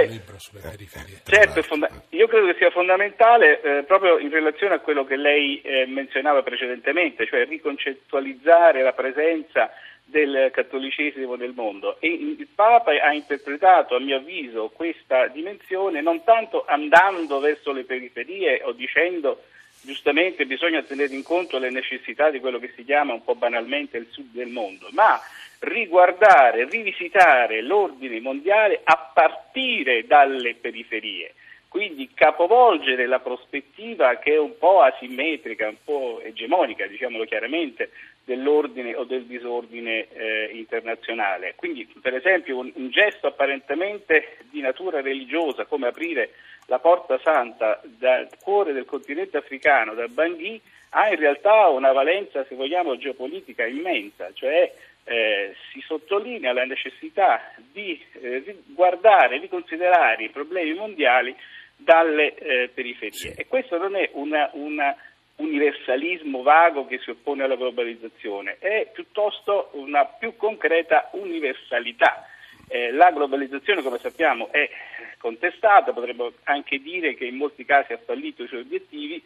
Libro 0.09 0.37
sulle 0.37 0.59
periferie. 0.59 1.21
Certo, 1.23 1.61
fonda- 1.63 1.89
io 2.09 2.27
credo 2.27 2.47
che 2.47 2.55
sia 2.57 2.71
fondamentale 2.71 3.61
eh, 3.61 3.83
proprio 3.83 4.19
in 4.19 4.29
relazione 4.29 4.75
a 4.75 4.79
quello 4.79 5.05
che 5.05 5.15
lei 5.15 5.61
eh, 5.61 5.85
menzionava 5.87 6.43
precedentemente, 6.43 7.25
cioè 7.25 7.45
riconcettualizzare 7.45 8.83
la 8.83 8.93
presenza 8.93 9.71
del 10.03 10.49
cattolicesimo 10.51 11.35
nel 11.35 11.53
mondo. 11.55 11.97
E 12.01 12.07
il 12.07 12.47
Papa 12.53 12.91
ha 12.91 13.13
interpretato, 13.13 13.95
a 13.95 13.99
mio 13.99 14.17
avviso, 14.17 14.71
questa 14.73 15.27
dimensione 15.27 16.01
non 16.01 16.23
tanto 16.23 16.65
andando 16.67 17.39
verso 17.39 17.71
le 17.71 17.83
periferie 17.83 18.61
o 18.63 18.73
dicendo 18.73 19.43
giustamente 19.81 20.45
bisogna 20.45 20.81
tenere 20.83 21.13
in 21.13 21.23
conto 21.23 21.57
le 21.57 21.69
necessità 21.69 22.29
di 22.29 22.39
quello 22.39 22.59
che 22.59 22.71
si 22.75 22.83
chiama 22.83 23.13
un 23.13 23.23
po' 23.23 23.35
banalmente 23.35 23.97
il 23.97 24.07
sud 24.09 24.31
del 24.31 24.49
mondo, 24.49 24.87
ma 24.91 25.19
riguardare, 25.59 26.67
rivisitare 26.69 27.61
l'ordine 27.61 28.19
mondiale 28.19 28.81
a 28.83 29.11
partire 29.13 30.05
dalle 30.05 30.55
periferie. 30.55 31.33
Quindi 31.67 32.09
capovolgere 32.15 33.05
la 33.05 33.19
prospettiva 33.19 34.17
che 34.17 34.33
è 34.33 34.39
un 34.39 34.57
po' 34.57 34.81
asimmetrica, 34.81 35.67
un 35.67 35.77
po' 35.83 36.19
egemonica, 36.23 36.87
diciamolo 36.87 37.25
chiaramente, 37.25 37.91
dell'ordine 38.23 38.95
o 38.95 39.03
del 39.03 39.25
disordine 39.25 40.07
eh, 40.11 40.49
internazionale. 40.53 41.53
Quindi, 41.55 41.87
per 42.01 42.15
esempio, 42.15 42.57
un, 42.57 42.71
un 42.73 42.89
gesto 42.89 43.27
apparentemente 43.27 44.37
di 44.49 44.61
natura 44.61 45.01
religiosa, 45.01 45.65
come 45.65 45.87
aprire 45.87 46.31
la 46.69 46.79
porta 46.79 47.19
santa 47.23 47.81
dal 47.83 48.29
cuore 48.41 48.73
del 48.73 48.85
continente 48.85 49.37
africano, 49.37 49.93
da 49.93 50.07
Bangui, 50.07 50.61
ha 50.91 51.09
in 51.09 51.17
realtà 51.17 51.67
una 51.67 51.91
valenza, 51.91 52.45
se 52.45 52.55
vogliamo, 52.55 52.97
geopolitica 52.97 53.65
immensa, 53.65 54.31
cioè 54.33 54.71
eh, 55.03 55.55
si 55.71 55.81
sottolinea 55.81 56.53
la 56.53 56.65
necessità 56.65 57.53
di 57.71 57.99
eh, 58.21 58.61
guardare, 58.67 59.39
di 59.39 59.47
considerare 59.47 60.23
i 60.23 60.29
problemi 60.29 60.73
mondiali 60.73 61.35
dalle 61.75 62.35
eh, 62.35 62.69
periferie. 62.73 63.33
E 63.35 63.47
questo 63.47 63.77
non 63.77 63.95
è 63.95 64.09
una 64.13 64.95
universalismo 65.39 66.41
vago 66.41 66.85
che 66.85 66.99
si 66.99 67.09
oppone 67.09 67.43
alla 67.43 67.55
globalizzazione, 67.55 68.57
è 68.59 68.89
piuttosto 68.93 69.69
una 69.73 70.05
più 70.05 70.35
concreta 70.35 71.09
universalità. 71.13 72.27
Eh, 72.71 72.91
la 72.91 73.11
globalizzazione, 73.11 73.81
come 73.81 73.97
sappiamo, 73.97 74.49
è 74.51 74.69
contestata, 75.17 75.91
potremmo 75.91 76.31
anche 76.43 76.79
dire 76.79 77.15
che 77.15 77.25
in 77.25 77.35
molti 77.35 77.65
casi 77.65 77.93
ha 77.93 77.97
fallito 77.97 78.43
i 78.43 78.47
suoi 78.47 78.61
obiettivi, 78.61 79.21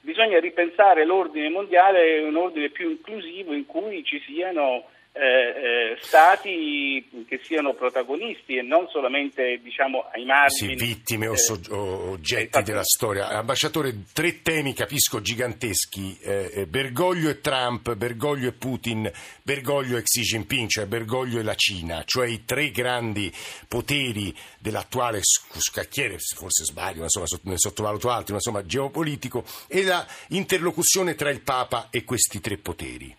bisogna 0.00 0.40
ripensare 0.40 1.04
l'ordine 1.04 1.50
mondiale, 1.50 2.20
un 2.20 2.36
ordine 2.36 2.70
più 2.70 2.88
inclusivo 2.88 3.52
in 3.52 3.66
cui 3.66 4.02
ci 4.02 4.18
siano 4.20 4.84
eh, 5.18 5.92
eh, 5.92 5.96
stati 6.00 7.08
che 7.26 7.40
siano 7.42 7.72
protagonisti 7.74 8.56
e 8.56 8.62
non 8.62 8.86
solamente 8.90 9.58
diciamo 9.62 10.04
ai 10.12 10.20
Sì, 10.20 10.26
margini. 10.26 10.74
vittime 10.74 11.26
o, 11.26 11.32
eh, 11.32 11.36
so- 11.38 11.60
o 11.70 12.10
oggetti 12.10 12.62
della 12.62 12.84
storia. 12.84 13.28
Ambasciatore, 13.28 13.94
tre 14.12 14.42
temi 14.42 14.74
capisco 14.74 15.20
giganteschi, 15.20 16.18
eh, 16.22 16.50
eh, 16.54 16.66
Bergoglio 16.66 17.30
e 17.30 17.40
Trump, 17.40 17.94
Bergoglio 17.94 18.48
e 18.48 18.52
Putin, 18.52 19.10
Bergoglio 19.42 19.96
e 19.96 20.02
Xi 20.02 20.20
Jinping, 20.20 20.68
cioè 20.68 20.86
Bergoglio 20.86 21.40
e 21.40 21.42
la 21.42 21.54
Cina, 21.54 22.02
cioè 22.04 22.26
i 22.28 22.44
tre 22.44 22.70
grandi 22.70 23.32
poteri 23.68 24.34
dell'attuale 24.58 25.20
sc- 25.22 25.58
scacchiere, 25.58 26.18
forse 26.18 26.64
sbaglio, 26.64 26.98
ma 26.98 27.04
insomma 27.04 27.26
ne 27.42 27.58
sottovaluto 27.58 28.10
altri, 28.10 28.32
ma 28.32 28.36
insomma 28.38 28.64
geopolitico, 28.66 29.44
e 29.68 29.82
la 29.82 30.06
interlocuzione 30.28 31.14
tra 31.14 31.30
il 31.30 31.40
Papa 31.40 31.88
e 31.90 32.04
questi 32.04 32.40
tre 32.40 32.56
poteri. 32.58 33.14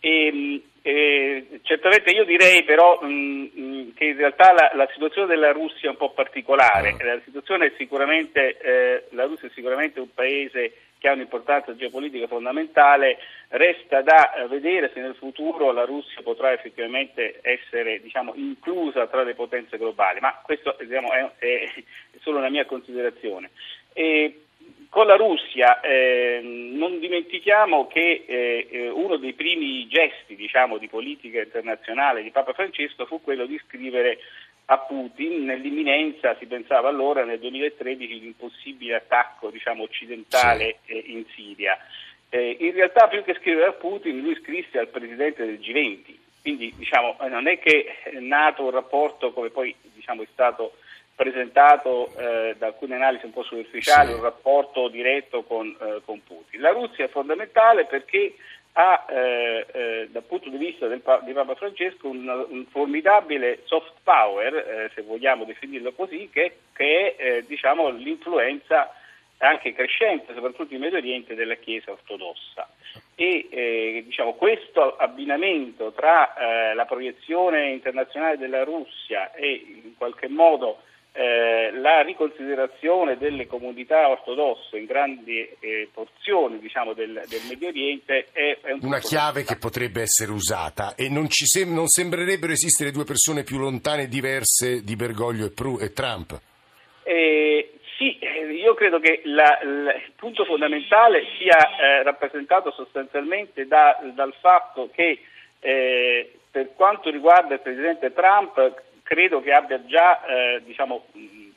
E, 0.00 0.62
eh, 0.90 1.60
certamente 1.64 2.10
io 2.12 2.24
direi 2.24 2.64
però 2.64 2.98
mh, 3.02 3.92
che 3.92 4.06
in 4.06 4.16
realtà 4.16 4.54
la, 4.54 4.70
la 4.72 4.88
situazione 4.90 5.26
della 5.26 5.52
Russia 5.52 5.88
è 5.88 5.90
un 5.90 5.98
po' 5.98 6.12
particolare. 6.12 6.96
Ah. 6.98 7.04
La 7.04 7.20
situazione 7.26 7.66
è 7.66 7.72
sicuramente, 7.76 8.56
eh, 8.56 9.04
la 9.10 9.24
Russia 9.24 9.48
è 9.48 9.50
sicuramente 9.54 10.00
un 10.00 10.14
paese 10.14 10.72
che 10.96 11.08
ha 11.08 11.12
un'importanza 11.12 11.76
geopolitica 11.76 12.26
fondamentale, 12.26 13.18
resta 13.48 14.00
da 14.00 14.46
vedere 14.48 14.90
se 14.94 15.00
nel 15.00 15.14
futuro 15.14 15.72
la 15.72 15.84
Russia 15.84 16.22
potrà 16.22 16.52
effettivamente 16.52 17.38
essere 17.42 18.00
diciamo, 18.00 18.32
inclusa 18.34 19.06
tra 19.08 19.22
le 19.22 19.34
potenze 19.34 19.76
globali, 19.76 20.20
ma 20.20 20.40
questo 20.42 20.74
diciamo, 20.80 21.12
è, 21.12 21.30
è 21.38 21.70
solo 22.20 22.38
una 22.38 22.48
mia 22.48 22.64
considerazione. 22.64 23.50
E, 23.92 24.44
con 24.88 25.06
la 25.06 25.16
Russia 25.16 25.80
eh, 25.80 26.40
non 26.42 26.98
dimentichiamo 26.98 27.86
che 27.86 28.24
eh, 28.26 28.68
eh, 28.70 28.88
uno 28.88 29.16
dei 29.16 29.34
primi 29.34 29.86
gesti 29.86 30.34
diciamo, 30.34 30.78
di 30.78 30.88
politica 30.88 31.40
internazionale 31.40 32.22
di 32.22 32.30
Papa 32.30 32.54
Francesco 32.54 33.04
fu 33.04 33.20
quello 33.20 33.44
di 33.46 33.60
scrivere 33.66 34.18
a 34.70 34.78
Putin 34.78 35.44
nell'imminenza, 35.44 36.36
si 36.38 36.46
pensava 36.46 36.88
allora 36.88 37.24
nel 37.24 37.38
2013, 37.38 38.20
di 38.20 38.26
un 38.26 38.36
possibile 38.36 38.96
attacco 38.96 39.50
diciamo, 39.50 39.82
occidentale 39.82 40.78
eh, 40.86 41.04
in 41.06 41.24
Siria. 41.34 41.78
Eh, 42.30 42.56
in 42.60 42.72
realtà 42.72 43.08
più 43.08 43.22
che 43.24 43.34
scrivere 43.34 43.66
a 43.66 43.72
Putin 43.72 44.20
lui 44.20 44.36
scrisse 44.36 44.78
al 44.78 44.88
presidente 44.88 45.44
del 45.44 45.58
G20, 45.58 46.14
quindi 46.42 46.72
diciamo, 46.76 47.16
non 47.28 47.46
è 47.46 47.58
che 47.58 47.96
è 48.02 48.18
nato 48.18 48.64
un 48.64 48.70
rapporto 48.70 49.32
come 49.32 49.48
poi 49.50 49.74
diciamo, 49.94 50.22
è 50.22 50.26
stato 50.32 50.74
presentato 51.18 52.12
eh, 52.16 52.54
da 52.56 52.66
alcune 52.66 52.94
analisi 52.94 53.24
un 53.24 53.32
po' 53.32 53.42
superficiali, 53.42 54.10
Sì. 54.10 54.14
un 54.14 54.22
rapporto 54.22 54.86
diretto 54.86 55.42
con, 55.42 55.66
eh, 55.66 56.00
con 56.04 56.22
Putin. 56.22 56.60
La 56.60 56.70
Russia 56.70 57.06
è 57.06 57.08
fondamentale 57.08 57.86
perché 57.86 58.36
ha 58.74 59.04
eh, 59.08 59.66
eh, 59.72 60.08
dal 60.12 60.22
punto 60.22 60.48
di 60.48 60.56
vista 60.56 60.86
del, 60.86 61.02
di 61.24 61.32
Papa 61.32 61.56
Francesco 61.56 62.06
un, 62.06 62.28
un 62.50 62.64
formidabile 62.66 63.62
soft 63.64 63.94
power, 64.04 64.54
eh, 64.54 64.90
se 64.94 65.02
vogliamo 65.02 65.42
definirlo 65.42 65.90
così, 65.92 66.30
che, 66.32 66.58
che 66.72 67.16
è 67.16 67.22
eh, 67.22 67.44
diciamo, 67.44 67.88
l'influenza 67.88 68.94
anche 69.38 69.72
crescente, 69.72 70.34
soprattutto 70.34 70.72
in 70.72 70.80
Medio 70.80 70.98
Oriente, 70.98 71.34
della 71.34 71.56
Chiesa 71.56 71.90
ortodossa. 71.90 72.68
E 73.16 73.48
eh, 73.50 74.02
diciamo, 74.04 74.34
questo 74.34 74.96
abbinamento 74.96 75.90
tra 75.90 76.34
eh, 76.34 76.74
la 76.74 76.84
proiezione 76.84 77.70
internazionale 77.70 78.38
della 78.38 78.62
Russia 78.62 79.32
e 79.32 79.80
in 79.84 79.96
qualche 79.96 80.28
modo 80.28 80.82
eh, 81.18 81.72
la 81.72 82.02
riconsiderazione 82.02 83.18
delle 83.18 83.48
comunità 83.48 84.08
ortodosse 84.08 84.78
in 84.78 84.84
grandi 84.84 85.40
eh, 85.58 85.88
porzioni 85.92 86.60
diciamo, 86.60 86.92
del, 86.92 87.24
del, 87.26 87.40
Medio 87.48 87.66
Oriente 87.66 88.28
è, 88.30 88.56
è 88.62 88.70
un 88.70 88.78
una 88.82 89.00
chiave 89.00 89.42
che 89.42 89.56
potrebbe 89.56 90.00
essere 90.00 90.30
usata 90.30 90.94
e 90.94 91.08
non, 91.08 91.26
sem- 91.28 91.74
non, 91.74 91.88
sembrerebbero 91.88 92.52
esistere 92.52 92.92
due 92.92 93.02
persone 93.02 93.42
più 93.42 93.58
lontane 93.58 94.02
e 94.02 94.08
diverse 94.08 94.84
di 94.84 94.94
Bergoglio 94.94 95.46
e, 95.46 95.50
Pru- 95.50 95.82
e 95.82 95.92
Trump. 95.92 96.40
Eh, 97.02 97.72
sì, 97.96 98.16
eh, 98.20 98.52
io 98.52 98.74
credo 98.74 99.00
che 99.00 99.22
la, 99.24 99.58
la, 99.64 99.94
il 99.94 100.12
punto 100.14 100.44
fondamentale 100.44 101.24
sia 101.36 101.58
eh, 101.58 102.04
rappresentato 102.04 102.70
sostanzialmente 102.70 103.66
da, 103.66 103.98
dal 104.14 104.34
fatto 104.40 104.88
che 104.94 105.18
per 105.58 106.74
quanto 106.76 107.10
riguarda 107.10 107.54
il 107.54 107.60
Presidente 107.60 108.12
Trump 108.12 108.86
credo 109.08 109.40
che 109.40 109.52
abbia 109.52 109.82
già 109.86 110.22
eh, 110.26 110.62
diciamo, 110.64 111.06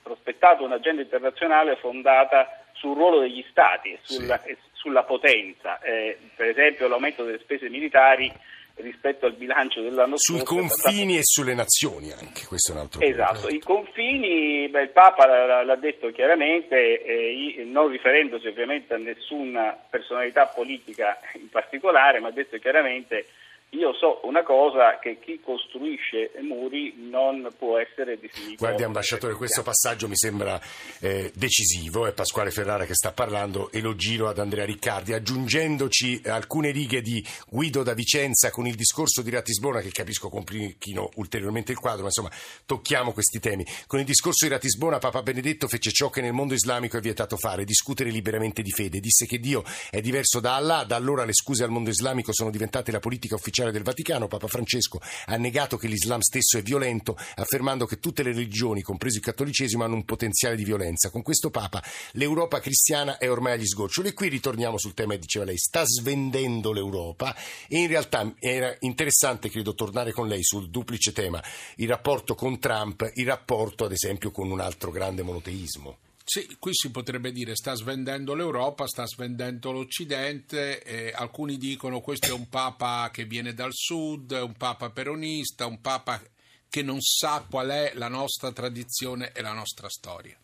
prospettato 0.02 0.64
un'agenda 0.64 1.02
internazionale 1.02 1.76
fondata 1.76 2.64
sul 2.72 2.96
ruolo 2.96 3.20
degli 3.20 3.44
Stati 3.50 3.90
e 3.92 4.00
sulla, 4.04 4.40
sì. 4.40 4.56
sulla 4.72 5.04
potenza, 5.04 5.78
eh, 5.82 6.18
per 6.34 6.48
esempio 6.48 6.88
l'aumento 6.88 7.26
delle 7.26 7.40
spese 7.40 7.68
militari 7.68 8.32
rispetto 8.76 9.26
al 9.26 9.34
bilancio 9.34 9.82
dell'anno 9.82 10.16
Sui 10.16 10.40
scorso. 10.40 10.56
Sui 10.56 10.82
confini 10.84 11.18
e 11.18 11.24
sulle 11.24 11.54
nazioni 11.54 12.10
anche, 12.14 12.46
questo 12.48 12.72
è 12.72 12.76
un 12.76 12.82
altro 12.82 13.02
esatto. 13.02 13.34
punto. 13.34 13.48
Esatto, 13.50 13.54
i 13.54 13.60
confini, 13.60 14.70
beh, 14.70 14.82
il 14.84 14.90
Papa 14.92 15.62
l'ha 15.62 15.76
detto 15.76 16.10
chiaramente, 16.12 17.04
eh, 17.04 17.64
non 17.66 17.90
riferendosi 17.90 18.48
ovviamente 18.48 18.94
a 18.94 18.98
nessuna 18.98 19.78
personalità 19.90 20.46
politica 20.46 21.20
in 21.34 21.50
particolare, 21.50 22.22
ma 22.22 22.30
ha 22.30 22.32
detto 22.32 22.58
chiaramente 22.60 23.26
io 23.74 23.94
so 23.94 24.20
una 24.24 24.44
cosa, 24.44 25.00
che 25.00 25.20
chi 25.22 25.40
costruisce 25.42 26.32
muri 26.42 26.94
non 27.10 27.48
può 27.58 27.78
essere 27.78 28.20
definito... 28.20 28.56
Guardi 28.58 28.84
ambasciatore, 28.84 29.34
questo 29.36 29.64
passaggio 29.64 30.10
mi 30.10 30.18
sembra 30.18 30.60
eh, 31.00 31.32
decisivo, 31.34 32.06
è 32.06 32.12
Pasquale 32.12 32.52
Ferrara 32.52 32.84
che 32.86 32.96
sta 32.96 33.14
parlando 33.14 33.72
e 33.72 33.80
lo 33.80 33.96
giro 33.96 34.28
ad 34.28 34.40
Andrea 34.40 34.66
Riccardi, 34.66 35.14
aggiungendoci 35.14 36.22
alcune 36.26 36.72
righe 36.72 37.02
di 37.02 37.26
Guido 37.48 37.82
da 37.82 37.94
Vicenza 37.94 38.52
con 38.52 38.68
il 38.68 38.76
discorso 38.76 39.22
di 39.22 39.30
Ratisbona, 39.30 39.80
che 39.80 39.92
capisco 39.92 40.28
complichino 40.28 41.10
ulteriormente 41.16 41.72
il 41.72 41.80
quadro, 41.80 42.02
ma 42.02 42.08
insomma 42.08 42.32
tocchiamo 42.66 43.14
questi 43.14 43.40
temi. 43.40 43.66
Con 43.88 44.00
il 44.00 44.06
discorso 44.06 44.46
di 44.46 44.52
Ratisbona 44.52 44.98
Papa 44.98 45.22
Benedetto 45.22 45.70
fece 45.70 45.92
ciò 45.92 46.10
che 46.10 46.20
nel 46.20 46.34
mondo 46.34 46.54
islamico 46.54 46.98
è 46.98 47.02
vietato 47.02 47.38
fare, 47.38 47.64
discutere 47.64 48.10
liberamente 48.10 48.62
di 48.62 48.72
fede, 48.72 49.00
disse 49.00 49.26
che 49.26 49.40
Dio 49.40 49.64
è 49.90 50.02
diverso 50.02 50.42
da 50.42 50.56
Allah, 50.56 50.84
da 50.84 50.98
allora 50.98 51.24
le 51.24 51.34
scuse 51.34 51.64
al 51.64 51.70
mondo 51.70 51.90
islamico 51.90 52.34
sono 52.34 52.50
diventate 52.50 52.92
la 52.92 53.00
politica 53.00 53.36
ufficiale 53.36 53.60
ufficiale 53.62 53.72
del 53.72 53.84
Vaticano, 53.84 54.28
Papa 54.28 54.48
Francesco 54.48 55.00
ha 55.26 55.36
negato 55.38 55.78
che 55.78 55.88
l'Islam 55.88 56.20
stesso 56.22 56.58
è 56.58 56.62
violento, 56.62 57.18
affermando 57.36 57.86
che 57.86 58.00
tutte 58.00 58.24
le 58.24 58.32
religioni, 58.32 58.82
compreso 58.82 59.18
il 59.18 59.24
cattolicesimo, 59.24 59.84
hanno 59.84 59.96
un 59.96 60.06
potenziale 60.06 60.56
di 60.56 60.64
violenza. 60.64 61.10
Con 61.10 61.22
questo 61.22 61.50
Papa 61.50 61.84
l'Europa 62.14 62.60
cristiana 62.60 63.18
è 63.18 63.30
ormai 63.30 63.54
agli 63.54 63.66
sgoccioli. 63.66 64.10
E 64.10 64.14
qui 64.14 64.30
ritorniamo 64.30 64.78
sul 64.78 64.94
tema 64.94 65.16
diceva 65.16 65.46
lei, 65.46 65.58
sta 65.58 65.84
svendendo 65.86 66.72
l'Europa 66.72 67.36
e 67.68 67.80
in 67.80 67.88
realtà 67.88 68.34
era 68.40 68.76
interessante, 68.80 69.50
credo, 69.50 69.74
tornare 69.74 70.12
con 70.12 70.28
lei 70.28 70.44
sul 70.44 70.70
duplice 70.70 71.12
tema, 71.12 71.44
il 71.76 71.88
rapporto 71.88 72.36
con 72.36 72.60
Trump, 72.60 73.10
il 73.16 73.26
rapporto 73.26 73.86
ad 73.86 73.92
esempio 73.92 74.32
con 74.32 74.50
un 74.50 74.60
altro 74.60 74.92
grande 74.92 75.22
monoteismo. 75.22 75.98
Sì, 76.24 76.56
qui 76.60 76.72
si 76.74 76.92
potrebbe 76.92 77.32
dire 77.32 77.56
sta 77.56 77.74
svendendo 77.74 78.34
l'Europa, 78.34 78.88
sta 78.88 79.06
svendendo 79.06 79.72
l'Occidente, 79.72 80.84
eh, 80.84 81.12
alcuni 81.14 81.58
dicono 81.58 82.00
questo 82.00 82.28
è 82.28 82.32
un 82.32 82.48
Papa 82.48 83.10
che 83.12 83.26
viene 83.26 83.54
dal 83.54 83.74
sud, 83.74 84.32
un 84.32 84.54
Papa 84.54 84.92
peronista, 84.92 85.66
un 85.66 85.82
Papa 85.82 86.22
che 86.70 86.84
non 86.84 87.02
sa 87.02 87.46
qual 87.50 87.70
è 87.70 87.92
la 87.96 88.08
nostra 88.08 88.52
tradizione 88.52 89.32
e 89.34 89.42
la 89.42 89.52
nostra 89.52 89.90
storia. 89.90 90.38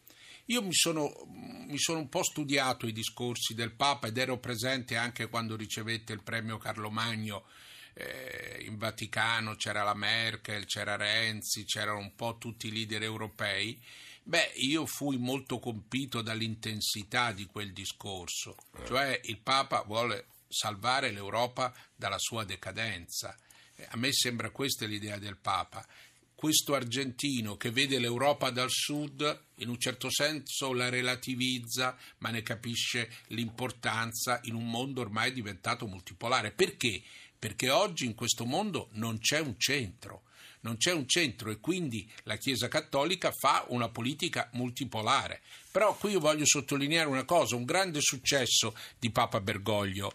Io 0.49 0.61
mi 0.61 0.73
sono, 0.73 1.13
mi 1.67 1.77
sono, 1.77 1.99
un 1.99 2.09
po' 2.09 2.23
studiato 2.23 2.87
i 2.87 2.93
discorsi 2.93 3.53
del 3.53 3.73
Papa 3.73 4.07
ed 4.07 4.17
ero 4.17 4.37
presente 4.39 4.95
anche 4.95 5.27
quando 5.27 5.55
ricevette 5.55 6.13
il 6.13 6.23
premio 6.23 6.57
Carlo 6.57 6.89
Magno 6.89 7.45
eh, 7.93 8.63
in 8.65 8.77
Vaticano, 8.77 9.55
c'era 9.55 9.83
la 9.83 9.93
Merkel, 9.93 10.65
c'era 10.65 10.95
Renzi, 10.95 11.65
c'erano 11.65 11.99
un 11.99 12.15
po' 12.15 12.37
tutti 12.37 12.67
i 12.67 12.71
leader 12.71 13.03
europei 13.03 13.79
Beh, 14.27 14.51
io 14.55 14.85
fui 14.85 15.15
molto 15.15 15.57
colpito 15.57 16.21
dall'intensità 16.21 17.31
di 17.31 17.45
quel 17.45 17.71
discorso, 17.71 18.57
cioè 18.85 19.17
il 19.23 19.37
Papa 19.37 19.83
vuole 19.83 20.25
salvare 20.49 21.11
l'Europa 21.11 21.73
dalla 21.95 22.19
sua 22.19 22.43
decadenza. 22.43 23.33
A 23.87 23.95
me 23.95 24.11
sembra 24.11 24.49
questa 24.49 24.85
l'idea 24.85 25.17
del 25.17 25.37
Papa. 25.37 25.87
Questo 26.35 26.75
argentino 26.75 27.55
che 27.55 27.71
vede 27.71 27.99
l'Europa 27.99 28.49
dal 28.49 28.69
sud, 28.69 29.43
in 29.59 29.69
un 29.69 29.79
certo 29.79 30.09
senso 30.11 30.73
la 30.73 30.89
relativizza, 30.89 31.97
ma 32.17 32.29
ne 32.29 32.41
capisce 32.41 33.09
l'importanza 33.27 34.41
in 34.43 34.55
un 34.55 34.69
mondo 34.69 34.99
ormai 34.99 35.31
diventato 35.31 35.87
multipolare. 35.87 36.51
Perché? 36.51 37.01
Perché 37.39 37.69
oggi 37.69 38.03
in 38.03 38.13
questo 38.13 38.43
mondo 38.43 38.89
non 38.91 39.19
c'è 39.19 39.39
un 39.39 39.57
centro 39.57 40.23
non 40.67 40.77
c'è 40.77 40.91
un 40.91 41.07
centro 41.07 41.49
e 41.49 41.59
quindi 41.59 42.05
la 42.23 42.35
Chiesa 42.35 42.67
Cattolica 42.67 43.31
fa 43.31 43.65
una 43.69 43.87
politica 43.87 44.49
multipolare. 44.53 45.41
Però 45.71 45.95
qui 45.95 46.11
io 46.11 46.19
voglio 46.19 46.45
sottolineare 46.45 47.07
una 47.07 47.23
cosa, 47.23 47.55
un 47.55 47.63
grande 47.63 48.01
successo 48.01 48.75
di 48.99 49.09
Papa 49.09 49.39
Bergoglio. 49.39 50.13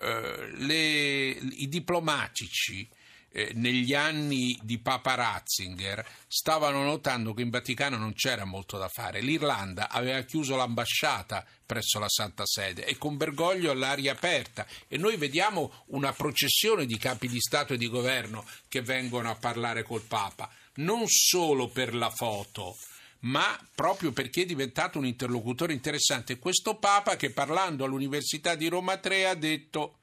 Eh, 0.00 0.50
le, 0.56 1.28
I 1.30 1.68
diplomatici 1.68 2.88
eh, 3.32 3.52
negli 3.54 3.94
anni 3.94 4.58
di 4.62 4.78
Papa 4.78 5.14
Ratzinger 5.14 6.06
stavano 6.26 6.82
notando 6.82 7.32
che 7.34 7.42
in 7.42 7.50
Vaticano 7.50 7.96
non 7.96 8.12
c'era 8.14 8.44
molto 8.44 8.78
da 8.78 8.88
fare. 8.88 9.20
L'Irlanda 9.20 9.88
aveva 9.88 10.20
chiuso 10.22 10.56
l'ambasciata 10.56 11.44
presso 11.64 11.98
la 11.98 12.08
Santa 12.08 12.44
Sede 12.44 12.84
e 12.84 12.98
con 12.98 13.16
Bergoglio 13.16 13.72
l'ha 13.72 13.94
riaperta 13.94 14.66
e 14.88 14.98
noi 14.98 15.16
vediamo 15.16 15.84
una 15.86 16.12
processione 16.12 16.84
di 16.84 16.98
capi 16.98 17.28
di 17.28 17.40
Stato 17.40 17.72
e 17.72 17.78
di 17.78 17.88
governo 17.88 18.44
che 18.68 18.82
vengono 18.82 19.30
a 19.30 19.36
parlare 19.36 19.82
col 19.82 20.02
Papa, 20.02 20.50
non 20.74 21.04
solo 21.06 21.68
per 21.68 21.94
la 21.94 22.10
foto, 22.10 22.76
ma 23.20 23.58
proprio 23.74 24.12
perché 24.12 24.42
è 24.42 24.46
diventato 24.46 24.98
un 24.98 25.06
interlocutore 25.06 25.72
interessante. 25.72 26.38
Questo 26.38 26.76
Papa 26.76 27.16
che 27.16 27.30
parlando 27.30 27.84
all'Università 27.84 28.54
di 28.54 28.68
Roma 28.68 28.98
3 28.98 29.28
ha 29.28 29.34
detto 29.34 29.98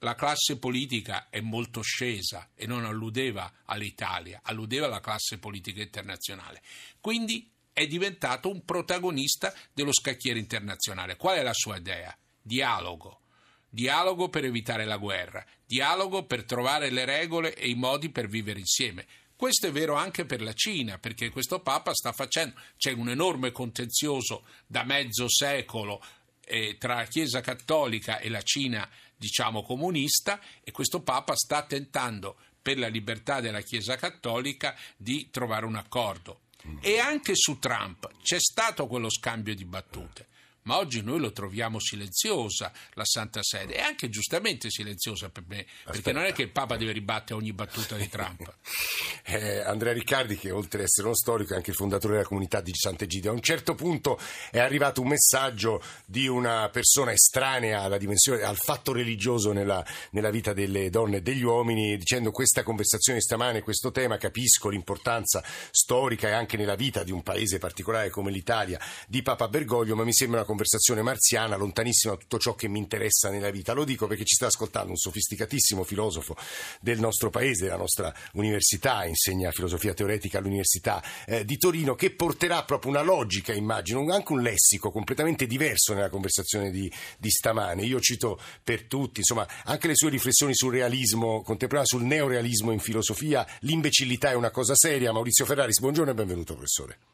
la 0.00 0.14
classe 0.14 0.58
politica 0.58 1.28
è 1.28 1.40
molto 1.40 1.82
scesa 1.82 2.50
e 2.54 2.66
non 2.66 2.84
alludeva 2.84 3.52
all'Italia, 3.66 4.40
alludeva 4.42 4.86
alla 4.86 5.00
classe 5.00 5.38
politica 5.38 5.82
internazionale. 5.82 6.62
Quindi 7.00 7.50
è 7.72 7.86
diventato 7.86 8.50
un 8.50 8.64
protagonista 8.64 9.54
dello 9.72 9.92
scacchiere 9.92 10.38
internazionale. 10.38 11.16
Qual 11.16 11.36
è 11.36 11.42
la 11.42 11.54
sua 11.54 11.76
idea? 11.76 12.16
Dialogo. 12.40 13.20
Dialogo 13.68 14.28
per 14.28 14.44
evitare 14.44 14.84
la 14.84 14.96
guerra, 14.96 15.46
dialogo 15.64 16.24
per 16.24 16.44
trovare 16.44 16.90
le 16.90 17.04
regole 17.04 17.54
e 17.54 17.68
i 17.68 17.74
modi 17.74 18.10
per 18.10 18.26
vivere 18.26 18.58
insieme. 18.58 19.06
Questo 19.36 19.68
è 19.68 19.70
vero 19.70 19.94
anche 19.94 20.24
per 20.24 20.42
la 20.42 20.52
Cina, 20.52 20.98
perché 20.98 21.30
questo 21.30 21.60
Papa 21.60 21.94
sta 21.94 22.10
facendo, 22.12 22.60
c'è 22.76 22.92
un 22.92 23.10
enorme 23.10 23.52
contenzioso 23.52 24.44
da 24.66 24.82
mezzo 24.82 25.30
secolo 25.30 26.02
eh, 26.44 26.76
tra 26.78 26.96
la 26.96 27.04
Chiesa 27.04 27.40
cattolica 27.40 28.18
e 28.18 28.28
la 28.28 28.42
Cina 28.42 28.86
diciamo 29.20 29.62
comunista 29.62 30.40
e 30.64 30.72
questo 30.72 31.02
Papa 31.02 31.36
sta 31.36 31.62
tentando 31.64 32.38
per 32.62 32.78
la 32.78 32.88
libertà 32.88 33.40
della 33.40 33.60
Chiesa 33.60 33.96
cattolica 33.96 34.74
di 34.96 35.28
trovare 35.30 35.66
un 35.66 35.76
accordo. 35.76 36.40
E 36.80 36.98
anche 36.98 37.34
su 37.34 37.58
Trump 37.58 38.10
c'è 38.22 38.38
stato 38.38 38.86
quello 38.86 39.10
scambio 39.10 39.54
di 39.54 39.64
battute 39.64 40.28
ma 40.70 40.78
oggi 40.78 41.02
noi 41.02 41.18
lo 41.18 41.32
troviamo 41.32 41.80
silenziosa 41.80 42.70
la 42.92 43.04
Santa 43.04 43.42
Sede 43.42 43.74
e 43.74 43.80
anche 43.80 44.08
giustamente 44.08 44.70
silenziosa 44.70 45.28
per 45.28 45.42
me, 45.48 45.64
perché 45.64 45.98
Aspetta. 45.98 46.12
non 46.12 46.24
è 46.26 46.32
che 46.32 46.42
il 46.42 46.50
Papa 46.50 46.76
deve 46.76 46.92
ribattere 46.92 47.40
ogni 47.40 47.52
battuta 47.52 47.96
di 47.96 48.08
Trump. 48.08 48.54
eh, 49.26 49.62
Andrea 49.62 49.92
Riccardi, 49.92 50.36
che 50.36 50.52
oltre 50.52 50.78
ad 50.78 50.84
essere 50.84 51.08
uno 51.08 51.16
storico 51.16 51.54
è 51.54 51.56
anche 51.56 51.70
il 51.70 51.76
fondatore 51.76 52.12
della 52.12 52.24
comunità 52.24 52.60
di 52.60 52.70
Sant'Egidio, 52.72 53.32
a 53.32 53.34
un 53.34 53.40
certo 53.40 53.74
punto 53.74 54.16
è 54.52 54.60
arrivato 54.60 55.00
un 55.00 55.08
messaggio 55.08 55.82
di 56.06 56.28
una 56.28 56.68
persona 56.68 57.10
estranea 57.10 57.82
alla 57.82 57.98
dimensione, 57.98 58.42
al 58.42 58.56
fatto 58.56 58.92
religioso 58.92 59.50
nella, 59.50 59.84
nella 60.12 60.30
vita 60.30 60.52
delle 60.52 60.88
donne 60.88 61.16
e 61.16 61.22
degli 61.22 61.42
uomini, 61.42 61.96
dicendo 61.96 62.30
questa 62.30 62.62
conversazione 62.62 63.20
stamane, 63.20 63.62
questo 63.62 63.90
tema, 63.90 64.18
capisco 64.18 64.68
l'importanza 64.68 65.42
storica 65.72 66.28
e 66.28 66.32
anche 66.32 66.56
nella 66.56 66.76
vita 66.76 67.02
di 67.02 67.10
un 67.10 67.24
paese 67.24 67.58
particolare 67.58 68.08
come 68.08 68.30
l'Italia 68.30 68.78
di 69.08 69.20
Papa 69.20 69.48
Bergoglio, 69.48 69.96
ma 69.96 70.04
mi 70.04 70.12
sembra 70.12 70.36
una 70.36 70.46
conversazione 70.46 70.58
marziana, 71.02 71.56
lontanissima 71.56 72.14
da 72.14 72.20
tutto 72.20 72.38
ciò 72.38 72.54
che 72.54 72.68
mi 72.68 72.78
interessa 72.78 73.30
nella 73.30 73.50
vita. 73.50 73.72
Lo 73.72 73.84
dico 73.84 74.06
perché 74.06 74.24
ci 74.24 74.34
sta 74.34 74.46
ascoltando 74.46 74.90
un 74.90 74.96
sofisticatissimo 74.96 75.84
filosofo 75.84 76.36
del 76.80 76.98
nostro 76.98 77.30
paese, 77.30 77.64
della 77.64 77.76
nostra 77.76 78.12
università, 78.32 79.04
insegna 79.04 79.50
filosofia 79.50 79.94
teoretica 79.94 80.38
all'Università 80.38 81.02
eh, 81.26 81.44
di 81.44 81.56
Torino, 81.56 81.94
che 81.94 82.10
porterà 82.10 82.64
proprio 82.64 82.90
una 82.90 83.02
logica, 83.02 83.52
immagino, 83.52 84.04
anche 84.12 84.32
un 84.32 84.42
lessico 84.42 84.90
completamente 84.90 85.46
diverso 85.46 85.94
nella 85.94 86.10
conversazione 86.10 86.70
di, 86.70 86.90
di 87.18 87.30
stamane. 87.30 87.82
Io 87.84 88.00
cito 88.00 88.40
per 88.62 88.84
tutti, 88.84 89.20
insomma, 89.20 89.46
anche 89.64 89.86
le 89.86 89.94
sue 89.94 90.10
riflessioni 90.10 90.54
sul 90.54 90.72
realismo 90.72 91.42
contemporaneo, 91.42 91.86
sul 91.86 92.04
neorealismo 92.04 92.72
in 92.72 92.80
filosofia. 92.80 93.46
L'imbecillità 93.60 94.30
è 94.30 94.34
una 94.34 94.50
cosa 94.50 94.74
seria. 94.74 95.12
Maurizio 95.12 95.44
Ferraris, 95.44 95.80
buongiorno 95.80 96.10
e 96.10 96.14
benvenuto, 96.14 96.54
professore. 96.54 97.09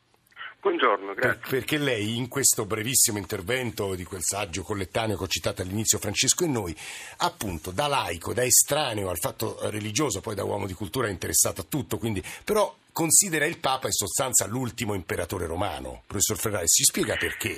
Buongiorno, 0.61 1.15
grazie. 1.15 1.39
Per, 1.39 1.49
perché 1.49 1.79
lei 1.79 2.17
in 2.17 2.29
questo 2.29 2.65
brevissimo 2.67 3.19
intervento 3.19 3.95
di 3.95 4.05
quel 4.05 4.23
saggio 4.23 4.63
collettaneo 4.63 5.17
che 5.17 5.23
ho 5.23 5.29
citato 5.29 5.63
all'inizio 5.63 5.99
Francesco 5.99 6.45
e 6.45 6.49
noi, 6.49 6.77
appunto 7.19 7.71
da 7.71 7.87
laico, 7.87 8.35
da 8.35 8.43
estraneo 8.45 9.09
al 9.11 9.19
fatto 9.19 9.59
religioso, 9.71 10.21
poi 10.21 10.35
da 10.35 10.45
uomo 10.45 10.67
di 10.67 10.73
cultura 10.75 11.07
è 11.07 11.11
interessato 11.11 11.61
a 11.61 11.67
tutto, 11.69 11.99
quindi 11.99 12.23
però 12.45 12.75
considera 12.91 13.45
il 13.45 13.59
Papa 13.59 13.87
in 13.87 13.93
sostanza 13.93 14.47
l'ultimo 14.47 14.95
imperatore 14.95 15.47
romano. 15.47 16.03
Professor 16.07 16.39
Ferrari, 16.39 16.67
si 16.67 16.83
spiega 16.83 17.15
perché? 17.17 17.51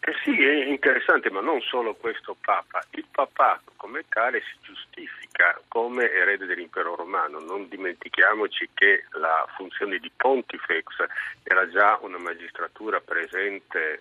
Eh 0.00 0.14
sì, 0.22 0.30
è 0.30 0.67
interessante, 1.08 1.30
ma 1.30 1.40
non 1.40 1.60
solo 1.62 1.94
questo 1.94 2.36
Papa. 2.38 2.84
Il 2.90 3.06
papato 3.10 3.72
come 3.76 4.04
tale 4.08 4.42
si 4.42 4.58
giustifica 4.60 5.58
come 5.68 6.10
erede 6.10 6.44
dell'impero 6.44 6.94
romano. 6.94 7.38
Non 7.40 7.68
dimentichiamoci 7.68 8.68
che 8.74 9.04
la 9.12 9.46
funzione 9.56 9.98
di 9.98 10.10
pontifex 10.14 11.06
era 11.42 11.68
già 11.70 11.98
una 12.02 12.18
magistratura 12.18 13.00
presente 13.00 13.94
eh, 13.94 14.00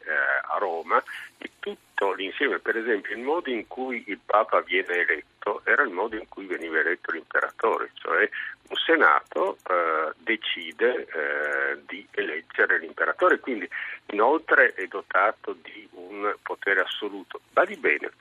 a 0.50 0.58
Roma 0.58 1.02
e 1.38 1.50
tutto 1.98 2.14
l'insieme, 2.14 2.60
per 2.60 2.78
esempio 2.78 3.16
il 3.16 3.24
modo 3.24 3.50
in 3.50 3.66
cui 3.66 4.04
il 4.06 4.20
Papa 4.24 4.62
viene 4.62 5.00
eletto 5.00 5.62
era 5.64 5.82
il 5.82 5.90
modo 5.90 6.16
in 6.16 6.28
cui 6.30 6.46
veniva 6.46 6.80
eletto 6.80 7.12
l'imperatore, 7.12 7.90
cioè 7.96 8.30
un 8.70 8.76
Senato 8.76 9.58
eh, 9.68 10.14
decide 10.18 11.08
eh, 11.08 11.80
di 11.88 12.06
eleggere 12.12 12.78
l'imperatore, 12.78 13.40
quindi 13.40 13.68
inoltre 14.12 14.74
è 14.74 14.86
dotato 14.86 15.56
di 15.64 15.88
un 15.94 16.36
potere 16.44 16.82
assoluto. 16.82 17.42
Badi 17.52 17.76
bene, 17.78 18.12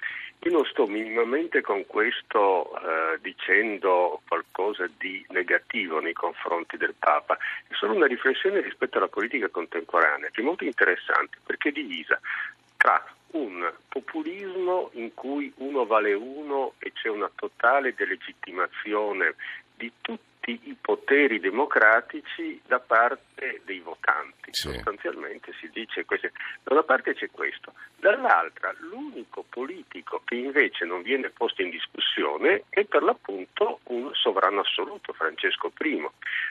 io 0.40 0.52
non 0.52 0.64
sto 0.64 0.86
minimamente 0.86 1.60
con 1.60 1.84
questo 1.86 2.72
eh, 2.78 3.18
dicendo 3.20 4.22
qualcosa 4.26 4.88
di 4.96 5.24
negativo 5.30 6.00
nei 6.00 6.14
confronti 6.14 6.78
del 6.78 6.94
Papa, 6.98 7.36
è 7.66 7.74
solo 7.74 7.94
una 7.94 8.06
riflessione 8.06 8.60
rispetto 8.60 8.96
alla 8.96 9.08
politica 9.08 9.48
contemporanea 9.48 10.30
che 10.30 10.40
è 10.40 10.44
molto 10.44 10.64
interessante 10.64 11.38
perché 11.44 11.68
è 11.68 11.72
divisa 11.72 12.18
tra 12.76 13.04
un 13.36 13.72
populismo 13.88 14.90
in 14.94 15.12
cui 15.14 15.52
uno 15.58 15.84
vale 15.84 16.14
uno 16.14 16.72
e 16.78 16.92
c'è 16.92 17.08
una 17.08 17.30
totale 17.34 17.94
delegittimazione 17.94 19.34
di 19.76 19.92
tutti 20.00 20.35
i 20.50 20.76
poteri 20.80 21.40
democratici 21.40 22.60
da 22.66 22.78
parte 22.78 23.60
dei 23.64 23.80
votanti. 23.80 24.50
Sì. 24.50 24.72
Sostanzialmente 24.72 25.52
si 25.60 25.68
dice 25.72 26.04
questo. 26.04 26.30
Da 26.62 26.72
una 26.72 26.82
parte 26.82 27.14
c'è 27.14 27.28
questo, 27.30 27.74
dall'altra 27.96 28.74
l'unico 28.78 29.44
politico 29.48 30.22
che 30.24 30.36
invece 30.36 30.84
non 30.84 31.02
viene 31.02 31.30
posto 31.30 31.62
in 31.62 31.70
discussione 31.70 32.64
è 32.68 32.84
per 32.84 33.02
l'appunto 33.02 33.80
un 33.84 34.10
sovrano 34.14 34.60
assoluto, 34.60 35.12
Francesco 35.12 35.72
I. 35.78 36.08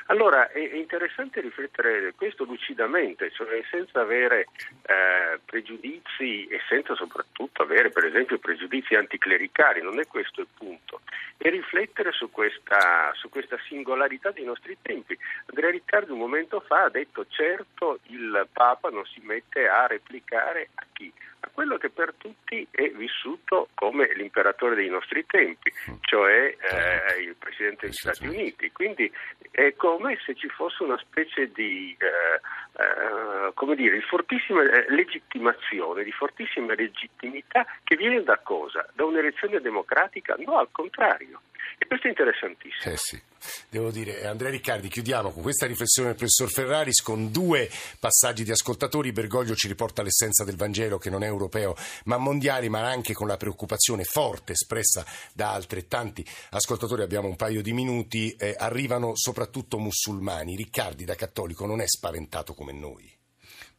Allora 0.07 0.51
è 0.51 0.59
interessante 0.59 1.41
riflettere 1.41 2.13
questo 2.15 2.43
lucidamente, 2.43 3.31
cioè 3.31 3.63
senza 3.69 4.01
avere 4.01 4.47
eh, 4.83 5.39
pregiudizi 5.43 6.45
e 6.47 6.59
senza 6.67 6.95
soprattutto 6.95 7.63
avere 7.63 7.89
per 7.89 8.05
esempio 8.05 8.37
pregiudizi 8.37 8.95
anticlericali, 8.95 9.81
non 9.81 9.99
è 9.99 10.05
questo 10.05 10.41
il 10.41 10.47
punto, 10.55 11.01
e 11.45 11.49
riflettere 11.51 12.11
su 12.11 12.31
questa, 12.31 13.11
su 13.13 13.29
questa 13.29 13.55
singolarità 13.67 14.31
dei 14.31 14.43
nostri 14.43 14.75
tempi. 14.81 15.15
Andrea 15.45 15.69
Riccardo 15.69 16.13
un 16.13 16.19
momento 16.19 16.59
fa 16.59 16.85
ha 16.85 16.89
detto 16.89 17.27
certo 17.27 17.99
il 18.07 18.47
Papa 18.51 18.89
non 18.89 19.05
si 19.05 19.21
mette 19.21 19.67
a 19.67 19.85
replicare 19.85 20.69
a 20.73 20.85
chi? 20.91 21.13
Quello 21.55 21.77
che 21.77 21.89
per 21.89 22.13
tutti 22.17 22.67
è 22.69 22.89
vissuto 22.89 23.69
come 23.75 24.11
l'imperatore 24.13 24.75
dei 24.75 24.89
nostri 24.89 25.25
tempi, 25.25 25.71
cioè 26.01 26.53
eh, 26.59 27.21
il 27.21 27.35
Presidente 27.39 27.85
degli 27.85 27.95
Stati 27.95 28.27
Uniti. 28.27 28.73
Quindi 28.73 29.09
è 29.51 29.73
come 29.77 30.19
se 30.25 30.35
ci 30.35 30.49
fosse 30.49 30.83
una 30.83 30.97
specie 30.97 31.49
di 31.53 31.95
eh, 31.97 32.41
eh, 32.77 33.53
come 33.53 33.75
dire, 33.75 33.95
di 33.95 34.01
fortissima 34.01 34.63
eh, 34.63 34.85
legittimazione, 34.89 36.03
di 36.03 36.11
fortissima 36.11 36.73
legittimità 36.75 37.65
che 37.85 37.95
viene 37.95 38.21
da 38.21 38.37
cosa? 38.43 38.85
Da 38.93 39.05
un'elezione 39.05 39.61
democratica? 39.61 40.35
No, 40.39 40.57
al 40.57 40.67
contrario. 40.71 41.39
E 41.77 41.87
questo 41.87 42.07
è 42.07 42.09
interessantissimo. 42.09 42.93
Eh 42.93 42.97
sì. 42.97 43.21
Devo 43.69 43.91
dire, 43.91 44.25
Andrea 44.25 44.49
Riccardi, 44.49 44.87
chiudiamo 44.87 45.31
con 45.31 45.41
questa 45.41 45.65
riflessione 45.65 46.09
del 46.09 46.17
professor 46.17 46.49
Ferraris 46.49 47.01
con 47.01 47.31
due 47.31 47.69
passaggi 47.99 48.43
di 48.43 48.51
ascoltatori. 48.51 49.11
Bergoglio 49.11 49.55
ci 49.55 49.67
riporta 49.67 50.01
l'essenza 50.01 50.43
del 50.43 50.55
Vangelo 50.55 50.97
che 50.97 51.09
non 51.09 51.23
è 51.23 51.27
europeo 51.27 51.75
ma 52.05 52.17
mondiale, 52.17 52.69
ma 52.69 52.87
anche 52.87 53.13
con 53.13 53.27
la 53.27 53.37
preoccupazione 53.37 54.03
forte 54.03 54.53
espressa 54.53 55.05
da 55.33 55.51
altrettanti 55.53 56.25
ascoltatori. 56.51 57.01
Abbiamo 57.01 57.27
un 57.27 57.35
paio 57.35 57.61
di 57.61 57.73
minuti. 57.73 58.35
Eh, 58.35 58.55
arrivano 58.57 59.15
soprattutto 59.15 59.77
musulmani. 59.77 60.55
Riccardi, 60.55 61.05
da 61.05 61.15
cattolico, 61.15 61.65
non 61.65 61.81
è 61.81 61.87
spaventato 61.87 62.53
come 62.53 62.71
noi. 62.71 63.13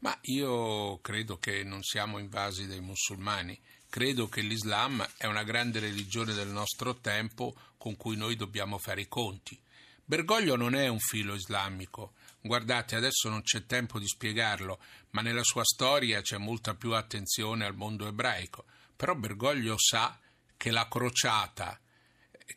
Ma 0.01 0.17
io 0.23 0.99
credo 1.01 1.39
che 1.39 1.65
non 1.65 1.83
siamo 1.83 2.19
invasi 2.19 2.67
dai 2.67 2.81
musulmani. 2.81 3.59
Credo 3.89 4.29
che 4.29 4.43
l'Islam 4.43 5.07
è 5.17 5.27
una 5.27 5.43
grande 5.43 5.81
religione 5.81 6.35
del 6.35 6.49
nostro 6.49 6.97
tempo 6.97 7.55
con 7.77 7.97
cui 7.97 8.17
noi 8.17 8.37
dobbiamo 8.37 8.79
fare 8.79 9.03
i 9.03 9.09
conti. 9.09 9.61
Bergoglio 10.05 10.57
non 10.57 10.75
è 10.75 10.89
un 10.89 10.99
filo 10.99 11.35
islamico. 11.35 12.15
Guardate, 12.41 12.95
adesso 12.95 13.29
non 13.29 13.43
c'è 13.43 13.67
tempo 13.67 13.99
di 13.99 14.07
spiegarlo, 14.07 14.81
ma 15.11 15.21
nella 15.21 15.43
sua 15.43 15.65
storia 15.65 16.21
c'è 16.21 16.37
molta 16.37 16.75
più 16.75 16.93
attenzione 16.93 17.65
al 17.65 17.75
mondo 17.75 18.07
ebraico. 18.07 18.67
Però 18.95 19.15
Bergoglio 19.15 19.75
sa 19.79 20.19
che 20.57 20.71
la 20.71 20.87
crociata 20.89 21.81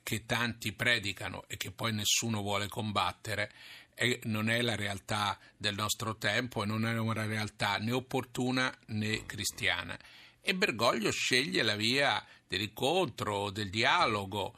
che 0.03 0.25
tanti 0.25 0.73
predicano 0.73 1.43
e 1.47 1.58
che 1.58 1.71
poi 1.71 1.91
nessuno 1.91 2.41
vuole 2.41 2.67
combattere 2.67 3.51
è, 3.95 4.19
non 4.23 4.49
è 4.49 4.62
la 4.62 4.75
realtà 4.75 5.38
del 5.58 5.73
nostro 5.73 6.17
tempo 6.17 6.62
e 6.62 6.67
non 6.67 6.86
è 6.86 6.97
una 6.99 7.25
realtà 7.25 7.77
né 7.77 7.91
opportuna 7.91 8.73
né 8.88 9.25
cristiana 9.25 9.97
e 10.41 10.55
Bergoglio 10.55 11.12
sceglie 11.12 11.62
la 11.62 11.75
via 11.75 12.25
dell'incontro, 12.47 13.51
del 13.51 13.69
dialogo, 13.69 14.58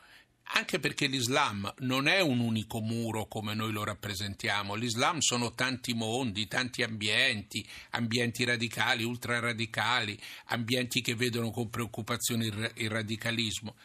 anche 0.54 0.80
perché 0.80 1.08
l'Islam 1.08 1.72
non 1.80 2.08
è 2.08 2.20
un 2.20 2.40
unico 2.40 2.80
muro 2.82 3.26
come 3.28 3.54
noi 3.54 3.72
lo 3.72 3.84
rappresentiamo, 3.84 4.76
l'Islam 4.76 5.20
sono 5.20 5.54
tanti 5.54 5.94
mondi, 5.94 6.48
tanti 6.48 6.84
ambienti, 6.84 7.66
ambienti 7.92 8.44
radicali, 8.44 9.04
ultraradicali, 9.04 10.20
ambienti 10.46 11.02
che 11.02 11.16
vedono 11.16 11.52
con 11.52 11.70
preoccupazione 11.70 12.46
il 12.46 12.90
radicalismo. 12.90 13.76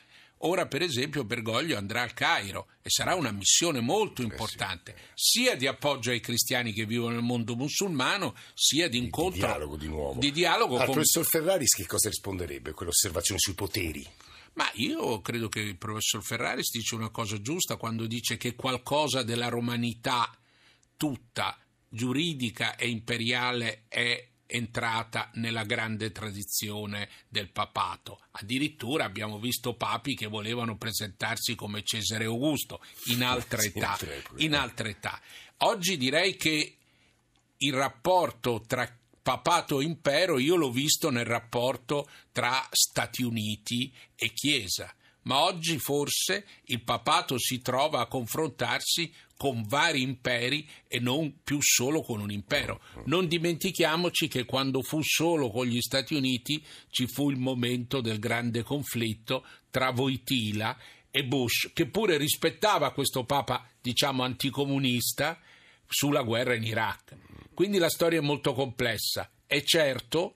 Ora, 0.40 0.66
per 0.66 0.82
esempio, 0.82 1.24
Bergoglio 1.24 1.78
andrà 1.78 2.02
al 2.02 2.12
Cairo 2.12 2.66
e 2.82 2.90
sarà 2.90 3.14
una 3.14 3.30
missione 3.30 3.80
molto 3.80 4.20
importante, 4.20 4.94
sia 5.14 5.56
di 5.56 5.66
appoggio 5.66 6.10
ai 6.10 6.20
cristiani 6.20 6.72
che 6.72 6.84
vivono 6.84 7.14
nel 7.14 7.22
mondo 7.22 7.56
musulmano, 7.56 8.34
sia 8.52 8.86
di 8.88 8.98
incontro. 8.98 9.40
Di, 9.40 9.46
dialogo 9.46 9.76
di 9.76 9.88
nuovo. 9.88 10.20
Di 10.20 10.32
dialogo 10.32 10.76
Al 10.76 10.84
con... 10.84 10.94
professor 10.94 11.24
Ferraris 11.24 11.74
che 11.74 11.86
cosa 11.86 12.10
risponderebbe 12.10 12.70
a 12.70 12.74
quell'osservazione 12.74 13.40
sui 13.40 13.54
poteri? 13.54 14.06
Ma 14.56 14.70
io 14.74 15.20
credo 15.20 15.48
che 15.48 15.60
il 15.60 15.76
professor 15.76 16.22
Ferraris 16.22 16.70
dice 16.70 16.94
una 16.94 17.10
cosa 17.10 17.40
giusta 17.40 17.76
quando 17.76 18.06
dice 18.06 18.38
che 18.38 18.54
qualcosa 18.54 19.22
della 19.22 19.48
romanità 19.48 20.34
tutta, 20.96 21.58
giuridica 21.88 22.74
e 22.76 22.88
imperiale, 22.88 23.84
è 23.88 24.28
entrata 24.46 25.30
nella 25.34 25.64
grande 25.64 26.10
tradizione 26.10 27.10
del 27.28 27.50
papato. 27.50 28.20
Addirittura 28.32 29.04
abbiamo 29.04 29.38
visto 29.38 29.74
papi 29.74 30.14
che 30.14 30.26
volevano 30.26 30.78
presentarsi 30.78 31.54
come 31.54 31.82
Cesare 31.82 32.24
Augusto 32.24 32.82
in 33.06 33.22
altre 33.22 33.64
età. 33.74 33.98
In 34.36 34.54
altre 34.54 34.90
età. 34.90 35.20
Oggi 35.58 35.98
direi 35.98 36.36
che 36.36 36.76
il 37.58 37.72
rapporto 37.74 38.62
tra 38.66 38.90
papato 39.26 39.80
impero 39.80 40.38
io 40.38 40.54
l'ho 40.54 40.70
visto 40.70 41.10
nel 41.10 41.24
rapporto 41.24 42.08
tra 42.30 42.64
Stati 42.70 43.24
Uniti 43.24 43.92
e 44.14 44.32
Chiesa 44.32 44.94
ma 45.22 45.42
oggi 45.42 45.80
forse 45.80 46.46
il 46.66 46.84
papato 46.84 47.36
si 47.36 47.60
trova 47.60 47.98
a 47.98 48.06
confrontarsi 48.06 49.12
con 49.36 49.64
vari 49.66 50.02
imperi 50.02 50.64
e 50.86 51.00
non 51.00 51.42
più 51.42 51.58
solo 51.60 52.02
con 52.02 52.20
un 52.20 52.30
impero. 52.30 52.80
Non 53.06 53.26
dimentichiamoci 53.26 54.28
che 54.28 54.44
quando 54.44 54.82
fu 54.82 55.00
solo 55.02 55.50
con 55.50 55.66
gli 55.66 55.80
Stati 55.80 56.14
Uniti 56.14 56.64
ci 56.88 57.08
fu 57.08 57.28
il 57.28 57.36
momento 57.36 58.00
del 58.00 58.20
grande 58.20 58.62
conflitto 58.62 59.44
tra 59.68 59.90
Voitila 59.90 60.78
e 61.10 61.24
Bush, 61.24 61.72
che 61.74 61.86
pure 61.86 62.16
rispettava 62.16 62.92
questo 62.92 63.24
papa, 63.24 63.68
diciamo, 63.80 64.22
anticomunista 64.22 65.40
sulla 65.88 66.22
guerra 66.22 66.54
in 66.54 66.62
Iraq. 66.62 67.16
Quindi 67.56 67.78
la 67.78 67.88
storia 67.88 68.18
è 68.18 68.22
molto 68.22 68.52
complessa. 68.52 69.30
È 69.46 69.62
certo 69.62 70.34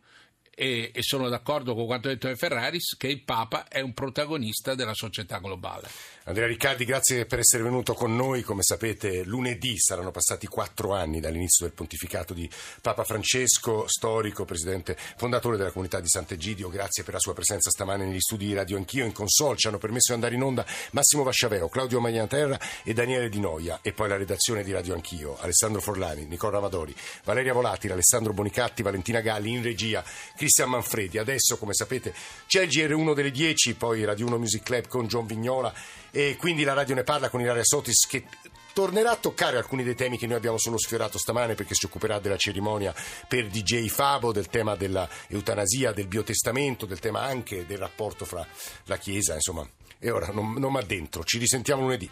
e, 0.60 0.90
e 0.92 1.02
sono 1.02 1.30
d'accordo 1.30 1.74
con 1.74 1.86
quanto 1.86 2.08
detto 2.08 2.28
da 2.28 2.36
Ferraris 2.36 2.94
che 2.98 3.06
il 3.06 3.22
Papa 3.22 3.66
è 3.66 3.80
un 3.80 3.94
protagonista 3.94 4.74
della 4.74 4.92
società 4.92 5.38
globale. 5.38 5.88
Andrea 6.24 6.46
Riccardi, 6.46 6.84
grazie 6.84 7.24
per 7.24 7.38
essere 7.38 7.62
venuto 7.62 7.94
con 7.94 8.14
noi. 8.14 8.42
Come 8.42 8.62
sapete, 8.62 9.24
lunedì 9.24 9.78
saranno 9.78 10.10
passati 10.10 10.46
quattro 10.46 10.92
anni 10.92 11.18
dall'inizio 11.18 11.64
del 11.64 11.74
pontificato 11.74 12.34
di 12.34 12.48
Papa 12.82 13.04
Francesco, 13.04 13.88
storico, 13.88 14.44
presidente 14.44 14.98
fondatore 15.16 15.56
della 15.56 15.70
comunità 15.70 15.98
di 15.98 16.08
Sant'Egidio. 16.08 16.68
Grazie 16.68 17.04
per 17.04 17.14
la 17.14 17.20
sua 17.20 17.32
presenza 17.32 17.70
stamane 17.70 18.04
negli 18.04 18.20
studi 18.20 18.46
di 18.46 18.54
Radio 18.54 18.76
Anch'io. 18.76 19.06
In 19.06 19.12
console 19.12 19.56
ci 19.56 19.66
hanno 19.66 19.78
permesso 19.78 20.08
di 20.08 20.12
andare 20.12 20.34
in 20.34 20.42
onda 20.42 20.64
Massimo 20.90 21.22
Vasciaveo, 21.22 21.70
Claudio 21.70 22.00
Magnaterra 22.00 22.60
e 22.84 22.92
Daniele 22.92 23.30
Di 23.30 23.40
Noia. 23.40 23.78
E 23.80 23.94
poi 23.94 24.08
la 24.08 24.18
redazione 24.18 24.62
di 24.62 24.72
Radio 24.72 24.92
Anch'io, 24.92 25.38
Alessandro 25.40 25.80
Forlani, 25.80 26.26
Nicola 26.26 26.52
Ramadori, 26.52 26.94
Valeria 27.24 27.54
Volatile, 27.54 27.94
Alessandro 27.94 28.34
Bonicatti, 28.34 28.82
Valentina 28.82 29.20
Galli, 29.20 29.52
in 29.52 29.62
regia, 29.62 30.04
Cristian 30.36 30.49
Manfredi. 30.66 31.18
Adesso, 31.18 31.56
come 31.56 31.74
sapete, 31.74 32.14
c'è 32.46 32.62
il 32.62 32.68
GR1 32.68 33.14
delle 33.14 33.30
10, 33.30 33.74
poi 33.74 34.04
Radio 34.04 34.26
1 34.26 34.38
Music 34.38 34.62
Club 34.62 34.86
con 34.86 35.06
John 35.06 35.26
Vignola 35.26 35.72
e 36.10 36.36
quindi 36.36 36.64
la 36.64 36.72
radio 36.72 36.94
ne 36.94 37.04
parla 37.04 37.28
con 37.28 37.40
Ilaria 37.40 37.64
Sotis 37.64 38.06
che 38.06 38.24
tornerà 38.72 39.10
a 39.10 39.16
toccare 39.16 39.56
alcuni 39.56 39.82
dei 39.82 39.94
temi 39.94 40.18
che 40.18 40.26
noi 40.26 40.36
abbiamo 40.36 40.58
solo 40.58 40.78
sfiorato 40.78 41.18
stamane 41.18 41.54
perché 41.54 41.74
si 41.74 41.86
occuperà 41.86 42.18
della 42.18 42.36
cerimonia 42.36 42.94
per 43.28 43.48
DJ 43.48 43.88
Fabo, 43.88 44.32
del 44.32 44.48
tema 44.48 44.76
dell'eutanasia, 44.76 45.92
del 45.92 46.06
biotestamento, 46.06 46.86
del 46.86 46.98
tema 46.98 47.22
anche 47.22 47.66
del 47.66 47.78
rapporto 47.78 48.24
fra 48.24 48.46
la 48.84 48.96
Chiesa, 48.96 49.34
insomma. 49.34 49.68
E 49.98 50.10
ora 50.10 50.30
non, 50.32 50.54
non 50.54 50.72
mi 50.72 50.78
addentro, 50.78 51.24
ci 51.24 51.38
risentiamo 51.38 51.82
lunedì. 51.82 52.10